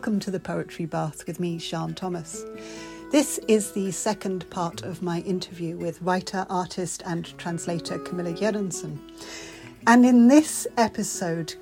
Welcome 0.00 0.20
to 0.20 0.30
the 0.30 0.40
Poetry 0.40 0.86
Bath 0.86 1.26
with 1.26 1.38
me, 1.38 1.58
Siân 1.58 1.94
Thomas. 1.94 2.46
This 3.12 3.38
is 3.48 3.72
the 3.72 3.90
second 3.90 4.48
part 4.48 4.80
of 4.80 5.02
my 5.02 5.20
interview 5.20 5.76
with 5.76 6.00
writer, 6.00 6.46
artist, 6.48 7.02
and 7.04 7.36
translator 7.36 7.98
Kamilla 7.98 8.34
Jørgensen. 8.34 8.98
And 9.86 10.06
in 10.06 10.26
this 10.26 10.66
episode, 10.78 11.54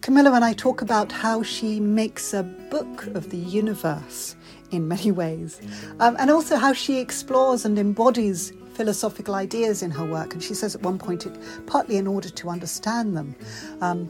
Kamilla 0.00 0.36
and 0.36 0.44
I 0.44 0.52
talk 0.52 0.82
about 0.82 1.10
how 1.10 1.42
she 1.42 1.80
makes 1.80 2.34
a 2.34 2.42
book 2.42 3.06
of 3.14 3.30
the 3.30 3.38
universe 3.38 4.36
in 4.70 4.86
many 4.86 5.10
ways, 5.10 5.62
um, 5.98 6.16
and 6.18 6.30
also 6.30 6.56
how 6.56 6.74
she 6.74 6.98
explores 6.98 7.64
and 7.64 7.78
embodies 7.78 8.52
philosophical 8.74 9.34
ideas 9.34 9.82
in 9.82 9.90
her 9.90 10.04
work. 10.04 10.34
And 10.34 10.42
she 10.42 10.52
says 10.52 10.74
at 10.74 10.82
one 10.82 10.98
point, 10.98 11.24
it 11.24 11.34
partly 11.66 11.96
in 11.96 12.06
order 12.06 12.28
to 12.28 12.50
understand 12.50 13.16
them. 13.16 13.34
Um, 13.80 14.06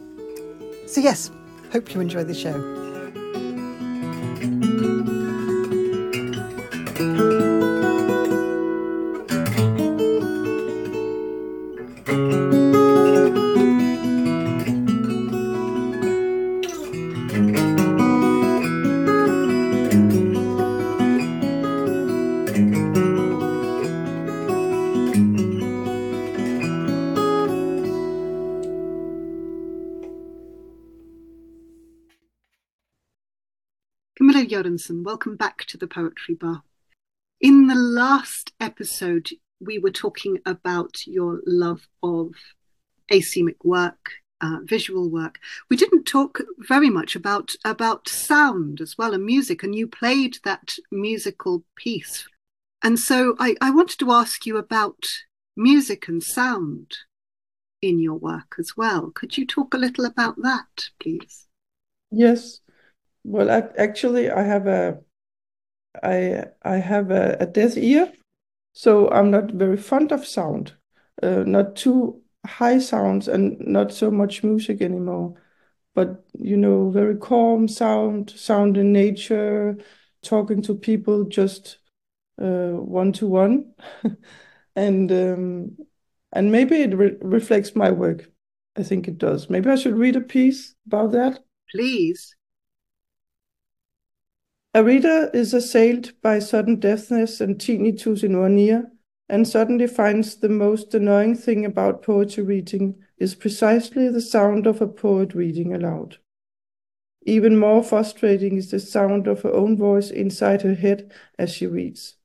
so, 0.89 1.01
yes, 1.01 1.31
hope 1.71 1.95
you 1.95 2.01
enjoy 2.01 2.25
the 2.25 2.35
show. 2.35 2.86
Bye. 4.41 4.66
Jørgensen. 34.77 35.05
Welcome 35.05 35.37
back 35.37 35.65
to 35.69 35.79
the 35.79 35.87
Poetry 35.87 36.35
Bath. 36.35 36.63
In 37.41 37.67
the 37.67 37.75
last 37.75 38.53
episode, 38.61 39.31
we 39.59 39.79
were 39.79 39.91
talking 39.91 40.39
about 40.45 41.07
your 41.07 41.41
love 41.47 41.89
of 42.03 42.35
asemic 43.11 43.57
work, 43.65 44.11
uh, 44.43 44.59
visual 44.65 45.09
work. 45.09 45.39
We 45.71 45.77
didn't 45.77 46.05
talk 46.05 46.41
very 46.59 46.91
much 46.91 47.17
about 47.17 47.53
about 47.65 48.09
sound 48.09 48.83
as 48.83 48.99
well 48.99 49.15
and 49.15 49.25
music, 49.25 49.63
and 49.63 49.75
you 49.75 49.87
played 49.87 50.39
that 50.45 50.75
musical 50.91 51.65
piece. 51.77 52.29
And 52.83 52.99
so 52.99 53.35
I, 53.39 53.57
I 53.63 53.71
wanted 53.71 53.99
to 54.01 54.13
ask 54.13 54.45
you 54.45 54.59
about 54.59 55.05
music 55.57 56.07
and 56.09 56.23
sound 56.23 56.93
in 57.81 57.99
your 57.99 58.19
work 58.19 58.57
as 58.59 58.77
well. 58.77 59.11
Could 59.11 59.39
you 59.39 59.47
talk 59.47 59.73
a 59.73 59.79
little 59.79 60.05
about 60.05 60.37
that, 60.43 60.91
please? 61.01 61.47
Yes. 62.11 62.61
Well, 63.27 63.51
I, 63.51 63.59
actually, 63.77 64.31
I 64.31 64.43
have 64.43 64.67
a 64.67 65.03
I 66.03 66.45
I 66.63 66.77
have 66.77 67.11
a, 67.11 67.37
a 67.41 67.47
deaf 67.47 67.77
ear, 67.77 68.13
so 68.73 69.11
I'm 69.11 69.31
not 69.31 69.53
very 69.53 69.77
fond 69.77 70.13
of 70.13 70.27
sound. 70.27 70.75
Uh, 71.23 71.45
not 71.47 71.77
too 71.77 72.23
high 72.47 72.79
sounds 72.79 73.29
and 73.29 73.59
not 73.61 73.93
so 73.93 74.11
much 74.11 74.45
music 74.45 74.83
anymore. 74.83 75.35
But 75.95 76.25
you 76.39 76.57
know, 76.57 76.91
very 76.91 77.17
calm 77.17 77.69
sound, 77.69 78.31
sound 78.31 78.77
in 78.77 78.93
nature, 78.93 79.79
talking 80.23 80.63
to 80.63 80.75
people 80.77 81.25
just 81.25 81.79
one 82.37 83.13
to 83.15 83.27
one, 83.27 83.75
and 84.77 85.11
um, 85.13 85.77
and 86.33 86.53
maybe 86.53 86.77
it 86.83 86.95
re 86.97 87.17
reflects 87.21 87.75
my 87.75 87.91
work. 87.91 88.31
I 88.77 88.83
think 88.83 89.09
it 89.09 89.19
does. 89.19 89.49
Maybe 89.49 89.71
I 89.71 89.77
should 89.77 89.97
read 89.97 90.17
a 90.17 90.21
piece 90.21 90.75
about 90.87 91.13
that. 91.13 91.41
Please. 91.71 92.36
A 94.77 94.85
reader 94.85 95.31
is 95.33 95.55
assailed 95.55 96.13
by 96.21 96.39
sudden 96.39 96.79
deafness 96.79 97.41
and 97.41 97.59
tinnitus 97.59 98.23
in 98.23 98.39
one 98.39 98.59
ear, 98.59 98.93
and 99.27 99.49
suddenly 99.49 99.87
finds 99.87 100.37
the 100.37 100.51
most 100.51 100.95
annoying 100.95 101.35
thing 101.35 101.65
about 101.65 102.03
poetry 102.03 102.45
reading 102.45 102.97
is 103.17 103.35
precisely 103.35 104.11
the 104.11 104.21
sound 104.21 104.67
of 104.67 104.83
a 104.83 104.87
poet 104.87 105.35
reading 105.35 105.73
aloud. 105.73 106.19
Even 107.23 107.57
more 107.57 107.83
frustrating 107.83 108.59
is 108.59 108.71
the 108.71 108.79
sound 108.79 109.27
of 109.27 109.41
her 109.41 109.55
own 109.55 109.79
voice 109.79 110.11
inside 110.11 110.61
her 110.61 110.75
head 110.75 111.11
as 111.39 111.51
she 111.51 111.67
reads. 111.67 112.17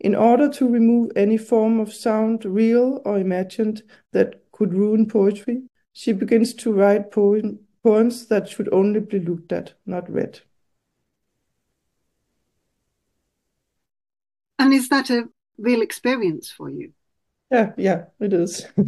In 0.00 0.14
order 0.14 0.48
to 0.48 0.66
remove 0.66 1.12
any 1.14 1.36
form 1.36 1.80
of 1.80 1.92
sound, 1.92 2.46
real 2.46 3.02
or 3.04 3.18
imagined, 3.18 3.82
that 4.12 4.50
could 4.52 4.72
ruin 4.72 5.06
poetry, 5.06 5.64
she 5.92 6.14
begins 6.14 6.54
to 6.54 6.72
write 6.72 7.10
poem, 7.10 7.58
poems 7.82 8.28
that 8.28 8.48
should 8.48 8.72
only 8.72 9.00
be 9.00 9.18
looked 9.18 9.52
at, 9.52 9.74
not 9.84 10.10
read. 10.10 10.40
And 14.62 14.72
is 14.72 14.88
that 14.90 15.10
a 15.10 15.24
real 15.58 15.82
experience 15.82 16.48
for 16.48 16.70
you? 16.70 16.92
Yeah, 17.50 17.72
yeah, 17.76 18.04
it 18.20 18.32
is. 18.32 18.64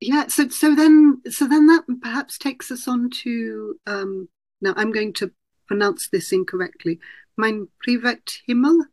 yeah, 0.00 0.28
so 0.28 0.48
so 0.50 0.76
then 0.76 1.20
so 1.28 1.48
then 1.48 1.66
that 1.66 1.82
perhaps 2.00 2.38
takes 2.38 2.70
us 2.70 2.86
on 2.86 3.10
to 3.24 3.74
um 3.88 4.28
now 4.60 4.72
I'm 4.76 4.92
going 4.92 5.12
to 5.14 5.32
pronounce 5.66 6.08
this 6.08 6.30
incorrectly. 6.30 7.00
Mein 7.36 7.66
Privat 7.84 8.38
Himmel? 8.48 8.84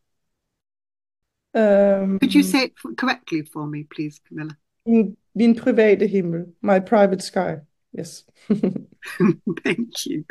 Um, 1.53 2.17
Could 2.17 2.33
you 2.33 2.41
say 2.41 2.63
it 2.63 2.73
correctly 2.97 3.43
for 3.43 3.67
me, 3.67 3.83
please, 3.83 4.19
Kamilla? 4.27 4.57
Din 5.37 5.53
private 5.53 6.01
Himmel, 6.01 6.47
my 6.63 6.79
private 6.79 7.21
sky. 7.21 7.59
Yes. 7.93 8.23
Thank 9.63 10.05
you. 10.07 10.25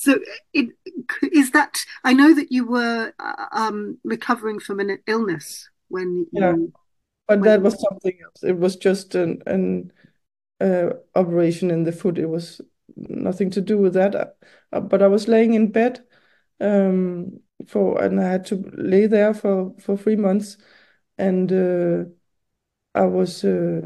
So, 0.00 0.20
it, 0.52 0.68
is 1.32 1.50
that? 1.50 1.76
I 2.04 2.12
know 2.12 2.32
that 2.32 2.52
you 2.52 2.66
were 2.66 3.12
uh, 3.18 3.46
um, 3.50 3.98
recovering 4.04 4.60
from 4.60 4.78
an 4.78 4.98
illness 5.08 5.68
when 5.88 6.26
you. 6.32 6.40
Yeah, 6.40 6.54
but 7.26 7.40
when 7.40 7.42
that 7.42 7.62
was 7.62 7.82
something 7.82 8.16
else. 8.24 8.44
It 8.44 8.56
was 8.56 8.76
just 8.76 9.16
an 9.16 9.42
an 9.46 9.92
uh, 10.60 10.90
operation 11.16 11.72
in 11.72 11.82
the 11.82 11.90
foot. 11.90 12.16
It 12.16 12.28
was 12.28 12.60
nothing 12.96 13.50
to 13.50 13.60
do 13.60 13.76
with 13.76 13.94
that. 13.94 14.36
Uh, 14.72 14.80
but 14.80 15.02
I 15.02 15.08
was 15.08 15.26
laying 15.26 15.54
in 15.54 15.72
bed 15.72 16.00
um, 16.60 17.40
for, 17.66 18.00
and 18.00 18.20
I 18.20 18.30
had 18.30 18.46
to 18.46 18.70
lay 18.76 19.06
there 19.06 19.34
for 19.34 19.74
for 19.80 19.96
three 19.96 20.16
months, 20.16 20.58
and 21.16 21.52
uh, 21.52 22.04
I 22.94 23.06
was 23.06 23.44
uh, 23.44 23.80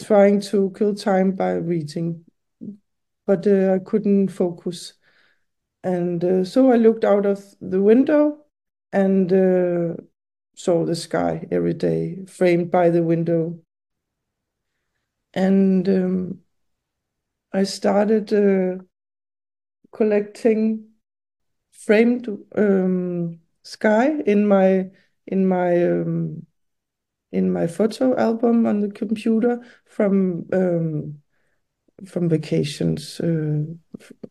trying 0.00 0.40
to 0.40 0.72
kill 0.74 0.94
time 0.94 1.32
by 1.32 1.52
reading 1.52 2.23
but 3.26 3.46
uh, 3.46 3.74
I 3.74 3.78
couldn't 3.78 4.28
focus. 4.28 4.94
And 5.82 6.24
uh, 6.24 6.44
so 6.44 6.70
I 6.70 6.76
looked 6.76 7.04
out 7.04 7.26
of 7.26 7.42
the 7.60 7.80
window 7.80 8.38
and 8.92 9.32
uh, 9.32 10.02
saw 10.54 10.84
the 10.84 10.94
sky 10.94 11.46
every 11.50 11.74
day, 11.74 12.24
framed 12.26 12.70
by 12.70 12.90
the 12.90 13.02
window. 13.02 13.58
And 15.34 15.88
um, 15.88 16.40
I 17.52 17.64
started 17.64 18.32
uh, 18.32 18.82
collecting 19.92 20.88
framed 21.70 22.28
um, 22.56 23.40
sky 23.62 24.20
in 24.26 24.46
my 24.46 24.90
in 25.26 25.46
my 25.46 25.84
um, 25.84 26.46
in 27.32 27.52
my 27.52 27.66
photo 27.66 28.16
album 28.16 28.66
on 28.66 28.80
the 28.80 28.88
computer 28.88 29.60
from 29.86 30.46
um, 30.52 31.22
from 32.06 32.28
vacations, 32.28 33.20
uh, 33.20 33.64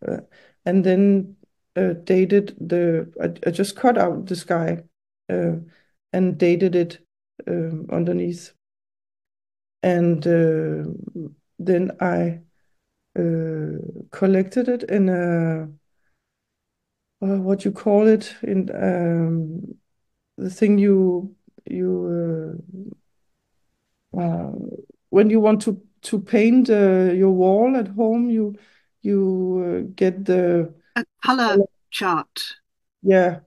uh, 0.08 0.18
and 0.66 0.84
then 0.84 1.36
uh, 1.76 1.94
dated 2.04 2.56
the. 2.60 3.12
I, 3.22 3.48
I, 3.48 3.52
just 3.52 3.76
cut 3.76 3.98
out 3.98 4.26
the 4.26 4.36
sky 4.36 4.84
and 5.30 6.38
dated 6.38 6.76
it 6.76 7.00
um, 7.48 7.88
underneath, 7.92 8.54
and 9.82 10.24
then 11.60 11.92
I 12.00 12.42
collected 14.12 14.68
it 14.68 14.84
in 14.84 15.10
a 15.10 15.68
uh, 17.24 17.38
what 17.38 17.64
you 17.64 17.72
call 17.72 18.08
it 18.08 18.36
in 18.44 18.70
um, 18.76 19.76
the 20.38 20.50
thing 20.50 20.78
you 20.78 21.34
you 21.66 22.58
uh, 24.16 24.20
uh, 24.20 24.52
when 25.10 25.30
you 25.30 25.40
want 25.40 25.62
to 25.62 25.82
to 26.04 26.20
paint 26.20 26.70
uh, 26.70 27.12
your 27.14 27.32
wall 27.32 27.76
at 27.76 27.88
home, 27.90 28.30
you 28.30 28.56
you 29.02 29.86
uh, 29.88 29.94
get 29.96 30.26
the 30.26 30.74
a 30.96 31.06
color 31.24 31.58
chart. 31.92 32.58
Yeah, 33.02 33.40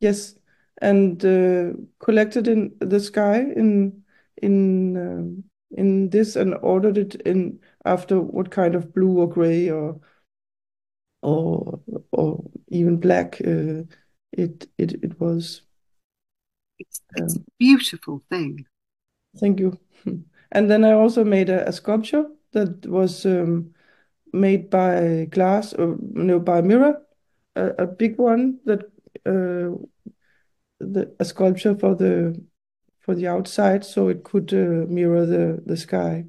yes, 0.00 0.34
and 0.80 1.24
uh, 1.24 1.72
collected 1.98 2.48
in 2.48 2.74
the 2.80 3.00
sky 3.00 3.40
in 3.40 4.02
in 4.42 4.96
um, 4.96 5.44
in 5.70 6.10
this 6.10 6.36
and 6.36 6.54
ordered 6.62 6.98
it 6.98 7.14
in 7.26 7.60
after 7.84 8.20
what 8.20 8.50
kind 8.50 8.74
of 8.74 8.92
blue 8.92 9.18
or 9.18 9.28
gray 9.28 9.70
or 9.70 10.00
or 11.22 11.80
or 12.10 12.44
even 12.68 12.98
black 12.98 13.40
uh, 13.46 13.84
it 14.32 14.68
it 14.78 14.92
it 15.02 15.20
was. 15.20 15.62
It's, 16.78 17.00
it's 17.14 17.36
um, 17.36 17.42
a 17.42 17.50
beautiful 17.58 18.22
thing. 18.28 18.66
Thank 19.38 19.60
you. 19.60 19.78
And 20.52 20.70
then 20.70 20.84
I 20.84 20.92
also 20.92 21.24
made 21.24 21.48
a, 21.48 21.66
a 21.66 21.72
sculpture 21.72 22.26
that 22.52 22.86
was 22.86 23.24
um, 23.24 23.74
made 24.32 24.68
by 24.70 25.26
glass, 25.30 25.72
or 25.72 25.96
no, 26.00 26.38
by 26.38 26.60
mirror, 26.60 27.02
a, 27.56 27.68
a 27.78 27.86
big 27.86 28.18
one 28.18 28.58
that 28.66 28.82
uh, 29.26 29.76
the, 30.78 31.14
a 31.18 31.24
sculpture 31.24 31.74
for 31.74 31.94
the 31.94 32.40
for 33.00 33.14
the 33.14 33.26
outside, 33.26 33.84
so 33.84 34.08
it 34.08 34.22
could 34.22 34.52
uh, 34.52 34.86
mirror 34.88 35.26
the 35.26 35.62
the 35.64 35.76
sky. 35.76 36.26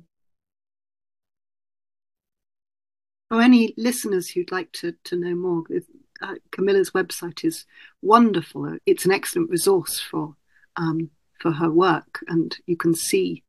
For 3.30 3.42
any 3.42 3.74
listeners 3.78 4.30
who'd 4.30 4.52
like 4.52 4.72
to 4.74 4.94
to 5.04 5.16
know 5.18 5.36
more, 5.36 5.64
uh, 6.22 6.36
Kamilla's 6.52 6.92
website 6.92 7.44
is 7.44 7.66
wonderful. 8.02 8.78
It's 8.86 9.06
an 9.06 9.12
excellent 9.12 9.50
resource 9.50 10.00
for 10.00 10.36
um, 10.78 11.10
for 11.40 11.52
her 11.52 11.70
work, 11.70 12.24
and 12.28 12.56
you 12.68 12.78
can 12.78 12.96
see 12.96 13.43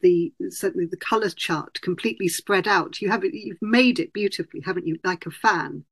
the 0.00 0.32
certainly 0.48 0.86
the 0.86 0.96
color 0.96 1.30
chart 1.30 1.80
completely 1.82 2.28
spread 2.28 2.66
out. 2.68 3.00
You 3.00 3.10
have 3.10 3.24
it. 3.24 3.34
You've 3.34 3.62
made 3.62 3.98
it 3.98 4.12
beautifully, 4.12 4.62
haven't 4.64 4.86
you? 4.86 4.98
Like 5.04 5.26
a 5.26 5.30
fan. 5.30 5.84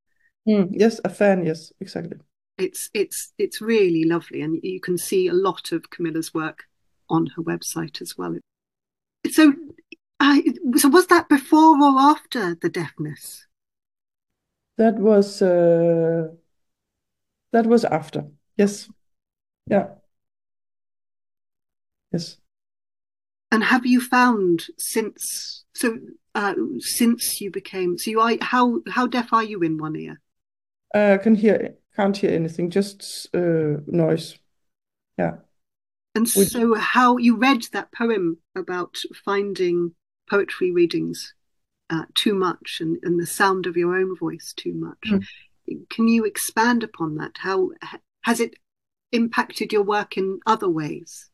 Mm, 0.49 0.71
yes, 0.73 1.01
a 1.05 1.09
fan. 1.09 1.45
Yes, 1.45 1.73
exactly. 1.81 2.19
It's 2.57 2.91
it's 2.95 3.33
it's 3.39 3.61
really 3.61 4.05
lovely, 4.05 4.43
and 4.43 4.59
you 4.63 4.81
can 4.81 4.99
see 4.99 5.29
a 5.29 5.33
lot 5.33 5.73
of 5.73 5.91
Kamilla's 5.91 6.35
work 6.35 6.65
on 7.11 7.27
her 7.37 7.43
website 7.43 8.01
as 8.01 8.17
well. 8.17 8.37
So, 9.31 9.55
uh, 10.21 10.39
so 10.77 10.89
was 10.89 11.07
that 11.09 11.29
before 11.29 11.81
or 11.83 11.99
after 11.99 12.55
the 12.55 12.69
deafness? 12.69 13.47
That 14.77 14.95
was 14.99 15.43
uh, 15.43 16.29
that 17.53 17.67
was 17.67 17.85
after. 17.85 18.27
Yes. 18.57 18.89
Yeah. 19.67 19.89
Yes. 22.13 22.39
And 23.51 23.65
have 23.65 23.87
you 23.87 24.01
found 24.01 24.67
since 24.79 25.65
so 25.75 25.99
uh, 26.35 26.55
since 26.81 27.41
you 27.41 27.51
became 27.51 27.97
so 27.97 28.11
you 28.11 28.21
are 28.21 28.37
how 28.41 28.81
how 28.89 29.07
deaf 29.07 29.33
are 29.33 29.45
you 29.45 29.61
in 29.61 29.79
one 29.79 29.97
ear? 29.97 30.21
Uh, 30.95 31.19
can 31.23 31.35
hear 31.35 31.77
can't 31.99 32.17
hear 32.17 32.31
anything, 32.31 32.71
just 32.71 33.29
uh, 33.35 33.81
noise. 33.87 34.39
Yeah. 35.19 35.39
And 36.15 36.29
Which... 36.29 36.51
so 36.51 36.75
how 36.77 37.17
you 37.17 37.37
read 37.37 37.65
that 37.73 37.93
poem 37.93 38.39
about 38.55 38.97
finding 39.25 39.95
poetry 40.31 40.71
readings 40.71 41.35
uh, 41.91 42.05
too 42.15 42.35
much 42.35 42.79
and, 42.81 42.99
and 43.03 43.21
the 43.21 43.27
sound 43.27 43.67
of 43.67 43.77
your 43.77 43.97
own 43.97 44.17
voice 44.17 44.55
too 44.57 44.75
much. 44.75 44.99
Mm. 45.09 45.89
Can 45.91 46.07
you 46.07 46.25
expand 46.25 46.85
upon 46.85 47.17
that? 47.17 47.33
How 47.39 47.71
has 48.23 48.39
it 48.39 48.55
impacted 49.11 49.73
your 49.73 49.83
work 49.83 50.17
in 50.17 50.39
other 50.47 50.69
ways? 50.69 51.31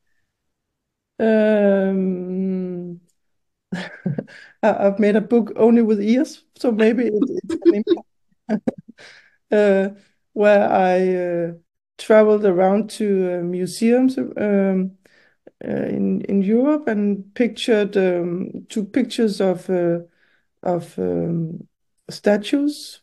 Um, 1.18 3.00
I've 4.62 4.98
made 4.98 5.16
a 5.16 5.20
book 5.20 5.52
only 5.56 5.82
with 5.82 6.00
ears, 6.00 6.44
so 6.56 6.72
maybe 6.72 7.10
it, 7.12 7.86
uh, 9.52 9.88
where 10.32 10.70
I 10.70 11.16
uh, 11.16 11.52
traveled 11.98 12.44
around 12.44 12.90
to 12.90 13.40
uh, 13.40 13.42
museums 13.42 14.18
um, 14.18 14.96
uh, 15.64 15.68
in 15.68 16.22
in 16.22 16.42
Europe 16.42 16.88
and 16.88 17.34
pictured 17.34 17.96
um, 17.96 18.66
took 18.68 18.92
pictures 18.92 19.40
of 19.40 19.68
uh, 19.70 20.00
of 20.62 20.98
um, 20.98 21.68
statues, 22.10 23.02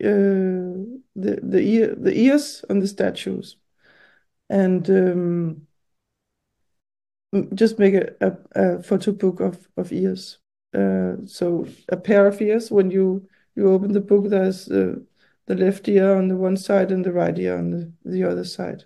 the 0.00 1.38
the 1.42 1.60
ear 1.60 1.94
the 1.94 2.12
ears 2.18 2.64
on 2.70 2.80
the 2.80 2.86
statues, 2.88 3.56
and 4.50 4.88
um, 4.90 5.66
just 7.54 7.78
make 7.78 7.94
a, 7.94 8.12
a, 8.20 8.36
a, 8.54 8.82
photo 8.82 9.12
book 9.12 9.40
of, 9.40 9.68
of 9.76 9.92
ears. 9.92 10.38
Uh, 10.74 11.16
so 11.26 11.66
a 11.88 11.96
pair 11.96 12.26
of 12.26 12.40
ears, 12.40 12.70
when 12.70 12.90
you, 12.90 13.28
you 13.54 13.70
open 13.70 13.92
the 13.92 14.00
book, 14.00 14.28
there's 14.28 14.68
uh, 14.68 14.96
the 15.46 15.54
left 15.54 15.88
ear 15.88 16.16
on 16.16 16.28
the 16.28 16.36
one 16.36 16.56
side 16.56 16.90
and 16.90 17.04
the 17.04 17.12
right 17.12 17.38
ear 17.38 17.58
on 17.58 17.70
the, 17.70 17.92
the 18.04 18.24
other 18.24 18.44
side. 18.44 18.84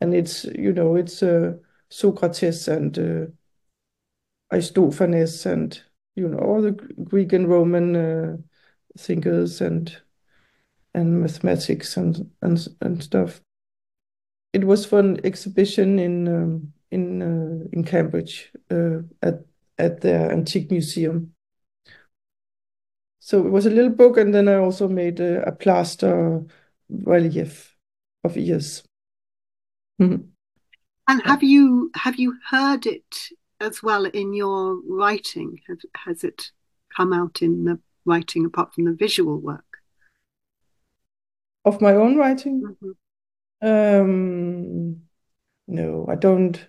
And 0.00 0.14
it's, 0.14 0.44
you 0.44 0.72
know, 0.72 0.96
it's 0.96 1.22
uh, 1.22 1.54
Socrates 1.88 2.68
and 2.68 2.98
uh, 2.98 3.26
Aristophanes 4.52 5.46
and, 5.46 5.80
you 6.14 6.28
know, 6.28 6.38
all 6.38 6.62
the 6.62 6.72
Greek 6.72 7.32
and 7.32 7.48
Roman 7.48 7.96
uh, 7.96 8.36
thinkers 8.96 9.60
and 9.60 9.96
and 10.94 11.20
mathematics 11.20 11.96
and, 11.96 12.30
and, 12.42 12.66
and 12.80 13.02
stuff. 13.02 13.40
It 14.52 14.64
was 14.64 14.84
for 14.84 14.98
an 14.98 15.24
exhibition 15.24 15.98
in 15.98 16.28
um, 16.28 16.72
in 16.90 17.22
uh, 17.22 17.68
in 17.72 17.84
Cambridge 17.84 18.52
uh, 18.70 19.00
at 19.22 19.44
at 19.78 20.00
their 20.00 20.30
antique 20.32 20.70
museum. 20.70 21.34
So 23.20 23.46
it 23.46 23.50
was 23.50 23.66
a 23.66 23.70
little 23.70 23.90
book, 23.90 24.16
and 24.16 24.34
then 24.34 24.48
I 24.48 24.56
also 24.56 24.88
made 24.88 25.20
a, 25.20 25.46
a 25.46 25.52
plaster 25.52 26.44
relief 26.88 27.76
of 28.24 28.36
ears. 28.36 28.82
Mm-hmm. 30.00 30.22
And 31.08 31.22
have 31.24 31.42
you 31.42 31.90
have 31.94 32.16
you 32.16 32.36
heard 32.50 32.86
it 32.86 33.16
as 33.60 33.82
well 33.82 34.04
in 34.04 34.34
your 34.34 34.80
writing? 34.88 35.60
Have, 35.68 35.78
has 35.96 36.24
it 36.24 36.50
come 36.96 37.12
out 37.12 37.42
in 37.42 37.64
the 37.64 37.78
writing 38.04 38.44
apart 38.44 38.74
from 38.74 38.84
the 38.84 38.92
visual 38.92 39.38
work? 39.38 39.64
Of 41.64 41.80
my 41.80 41.94
own 41.94 42.16
writing? 42.16 42.62
Mm-hmm. 42.62 42.90
Um, 43.60 45.02
no, 45.66 46.06
I 46.08 46.14
don't. 46.14 46.66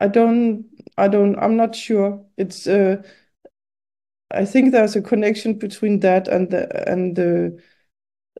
I 0.00 0.08
don't 0.08 0.66
I 0.98 1.08
don't 1.08 1.38
I'm 1.38 1.56
not 1.56 1.74
sure. 1.74 2.24
It's 2.36 2.66
uh 2.66 3.02
I 4.30 4.44
think 4.44 4.72
there's 4.72 4.96
a 4.96 5.02
connection 5.02 5.54
between 5.58 6.00
that 6.00 6.28
and 6.28 6.50
the 6.50 6.88
and 6.88 7.16
the 7.16 7.60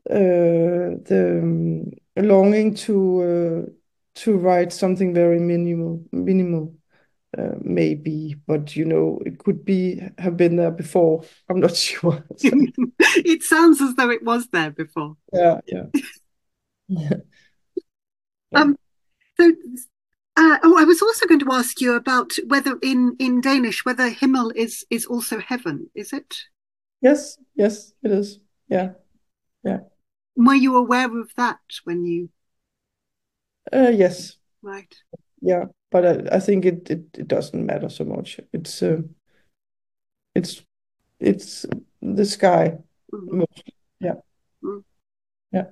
uh 0.09 0.97
the 1.09 1.39
um, 1.41 1.91
longing 2.17 2.73
to 2.75 3.21
uh, 3.21 3.71
to 4.15 4.37
write 4.37 4.73
something 4.73 5.13
very 5.13 5.39
minimal 5.39 6.03
minimal 6.11 6.73
uh, 7.37 7.55
maybe 7.61 8.35
but 8.47 8.75
you 8.75 8.85
know 8.85 9.19
it 9.25 9.37
could 9.39 9.65
be 9.65 10.01
have 10.17 10.37
been 10.37 10.55
there 10.55 10.71
before 10.71 11.23
i'm 11.49 11.59
not 11.59 11.75
sure 11.75 12.23
it 12.39 13.43
sounds 13.43 13.81
as 13.81 13.95
though 13.95 14.09
it 14.09 14.23
was 14.23 14.47
there 14.49 14.71
before 14.71 15.15
yeah 15.33 15.59
yeah, 15.67 15.83
yeah. 16.87 17.09
um 18.55 18.77
so 19.37 19.51
uh, 20.37 20.59
oh, 20.63 20.77
I 20.77 20.83
was 20.83 21.01
also 21.01 21.25
going 21.25 21.39
to 21.39 21.51
ask 21.51 21.81
you 21.81 21.95
about 21.95 22.33
whether 22.47 22.77
in, 22.81 23.15
in 23.19 23.41
Danish 23.41 23.83
whether 23.83 24.09
Himmel 24.09 24.51
is 24.55 24.85
is 24.89 25.05
also 25.05 25.39
heaven. 25.39 25.89
Is 25.95 26.13
it? 26.13 26.35
Yes, 27.01 27.37
yes, 27.55 27.93
it 28.03 28.11
is. 28.11 28.39
Yeah, 28.69 28.91
yeah. 29.63 29.79
Were 30.35 30.53
you 30.53 30.75
aware 30.75 31.05
of 31.19 31.31
that 31.35 31.59
when 31.83 32.05
you? 32.05 32.29
Uh, 33.73 33.91
yes. 33.93 34.37
Right. 34.61 34.93
Yeah, 35.41 35.65
but 35.91 36.05
I, 36.05 36.35
I 36.37 36.39
think 36.39 36.65
it, 36.65 36.89
it, 36.89 37.03
it 37.17 37.27
doesn't 37.27 37.65
matter 37.65 37.89
so 37.89 38.05
much. 38.05 38.39
It's 38.53 38.81
uh, 38.83 39.01
it's 40.35 40.61
it's 41.19 41.65
the 42.01 42.25
sky. 42.25 42.77
Mm-hmm. 43.11 43.41
Yeah. 43.99 44.15
Mm. 44.63 44.83
Yeah 45.51 45.65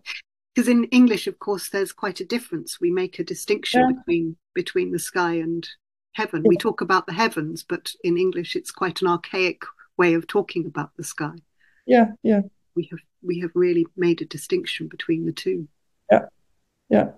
because 0.55 0.69
in 0.69 0.85
English, 0.85 1.27
of 1.27 1.39
course, 1.39 1.69
there's 1.69 1.91
quite 1.91 2.21
a 2.21 2.25
difference. 2.25 2.79
We 2.79 2.89
make 2.89 3.19
a 3.19 3.25
distinction 3.25 3.81
yeah. 3.81 3.91
between 3.97 4.38
between 4.53 4.91
the 4.91 5.00
sky 5.00 5.33
and 5.33 5.67
heaven. 6.13 6.43
Yeah. 6.43 6.50
We 6.50 6.57
talk 6.57 6.79
about 6.79 7.07
the 7.07 7.13
heavens, 7.13 7.62
but 7.62 7.91
in 8.05 8.17
English, 8.17 8.55
it's 8.55 8.71
quite 8.71 9.01
an 9.01 9.07
archaic 9.07 9.63
way 9.97 10.13
of 10.13 10.27
talking 10.27 10.65
about 10.65 10.95
the 10.95 11.03
sky. 11.03 11.35
Yeah, 11.85 12.12
yeah. 12.24 12.41
We 12.74 12.88
have 12.89 13.00
we 13.21 13.39
have 13.41 13.51
really 13.53 13.85
made 13.97 14.21
a 14.21 14.25
distinction 14.25 14.88
between 14.88 15.25
the 15.25 15.33
two. 15.33 15.67
Yeah, 16.09 16.25
yeah. 16.89 17.09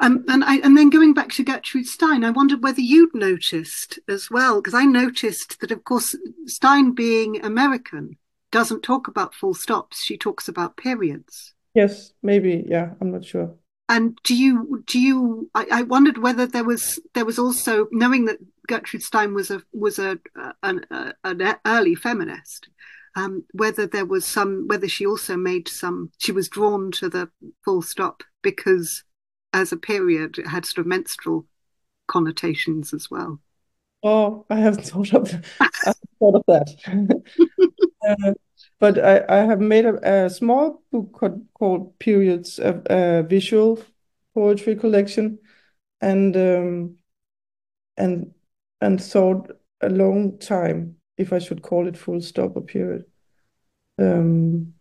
Um, 0.00 0.24
and 0.28 0.42
I, 0.42 0.56
and 0.56 0.76
then 0.76 0.90
going 0.90 1.14
back 1.14 1.30
to 1.32 1.44
Gertrude 1.44 1.86
Stein, 1.86 2.24
I 2.24 2.30
wondered 2.30 2.62
whether 2.62 2.80
you'd 2.80 3.14
noticed 3.14 3.98
as 4.08 4.30
well, 4.30 4.60
because 4.60 4.74
I 4.74 4.84
noticed 4.84 5.60
that, 5.60 5.70
of 5.70 5.84
course, 5.84 6.16
Stein 6.46 6.92
being 6.92 7.44
American 7.44 8.16
doesn't 8.50 8.82
talk 8.82 9.06
about 9.06 9.34
full 9.34 9.54
stops; 9.54 10.02
she 10.02 10.16
talks 10.16 10.48
about 10.48 10.78
periods. 10.78 11.54
Yes, 11.74 12.12
maybe. 12.22 12.64
Yeah, 12.66 12.94
I'm 13.00 13.10
not 13.10 13.24
sure. 13.24 13.54
And 13.88 14.18
do 14.24 14.34
you 14.34 14.82
do 14.86 14.98
you? 14.98 15.50
I, 15.54 15.66
I 15.70 15.82
wondered 15.82 16.18
whether 16.18 16.46
there 16.46 16.64
was 16.64 17.00
there 17.14 17.24
was 17.24 17.38
also 17.38 17.88
knowing 17.92 18.24
that 18.26 18.38
Gertrude 18.66 19.02
Stein 19.02 19.34
was 19.34 19.50
a 19.50 19.62
was 19.72 19.98
a 19.98 20.18
an, 20.62 20.86
a, 20.90 21.12
an 21.24 21.56
early 21.66 21.94
feminist. 21.94 22.68
Um, 23.16 23.44
whether 23.52 23.86
there 23.86 24.06
was 24.06 24.24
some 24.24 24.66
whether 24.66 24.88
she 24.88 25.06
also 25.06 25.36
made 25.36 25.68
some 25.68 26.10
she 26.18 26.32
was 26.32 26.48
drawn 26.48 26.90
to 26.92 27.08
the 27.08 27.28
full 27.64 27.82
stop 27.82 28.24
because 28.42 29.04
as 29.52 29.70
a 29.70 29.76
period 29.76 30.38
it 30.38 30.48
had 30.48 30.66
sort 30.66 30.78
of 30.78 30.86
menstrual 30.86 31.46
connotations 32.08 32.92
as 32.92 33.10
well. 33.10 33.40
Oh, 34.02 34.44
I 34.50 34.56
haven't 34.56 34.86
thought 34.86 35.14
of 35.14 35.32
I 35.60 35.68
haven't 35.84 36.10
thought 36.18 36.34
of 36.36 36.44
that. 36.48 37.22
uh, 38.08 38.32
but 38.84 39.02
I, 39.02 39.24
I 39.30 39.44
have 39.46 39.60
made 39.60 39.86
a, 39.86 40.26
a 40.26 40.28
small 40.28 40.82
book 40.92 41.10
called, 41.14 41.46
called 41.54 41.98
Periods, 41.98 42.58
a, 42.58 42.82
a, 42.90 43.22
visual 43.22 43.82
poetry 44.34 44.76
collection, 44.76 45.38
and 46.02 46.36
um, 46.36 46.96
and 47.96 48.34
and 48.82 49.02
thought 49.02 49.50
a 49.80 49.88
long 49.88 50.38
time 50.38 50.96
if 51.16 51.32
I 51.32 51.38
should 51.38 51.62
call 51.62 51.88
it 51.88 51.96
full 51.96 52.20
stop 52.20 52.56
or 52.56 52.60
period. 52.60 53.06
Um, 53.98 54.74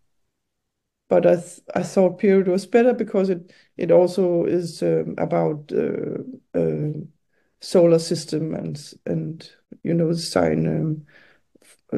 but 1.07 1.25
I 1.25 1.36
th 1.36 1.62
I 1.74 1.83
thought 1.83 2.19
period 2.19 2.50
was 2.50 2.67
better 2.67 2.93
because 2.93 3.29
it 3.29 3.53
it 3.77 3.89
also 3.89 4.43
is 4.43 4.83
um, 4.83 5.15
about 5.17 5.72
uh, 5.72 6.60
uh, 6.60 6.91
solar 7.62 8.00
system 8.00 8.53
and 8.53 8.77
and 9.05 9.50
you 9.81 9.93
know 9.93 10.12
sign 10.12 10.67
um, 10.67 11.05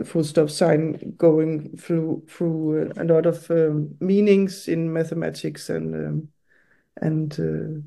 full 0.03 0.23
stop 0.23 0.49
sign 0.49 1.15
going 1.17 1.75
through 1.77 2.23
through 2.27 2.91
a 2.97 3.03
lot 3.03 3.25
of 3.25 3.49
um, 3.51 3.95
meanings 3.99 4.67
in 4.67 4.91
mathematics 4.91 5.69
and 5.69 5.95
um, 5.95 6.29
and 7.01 7.39
uh, 7.39 7.81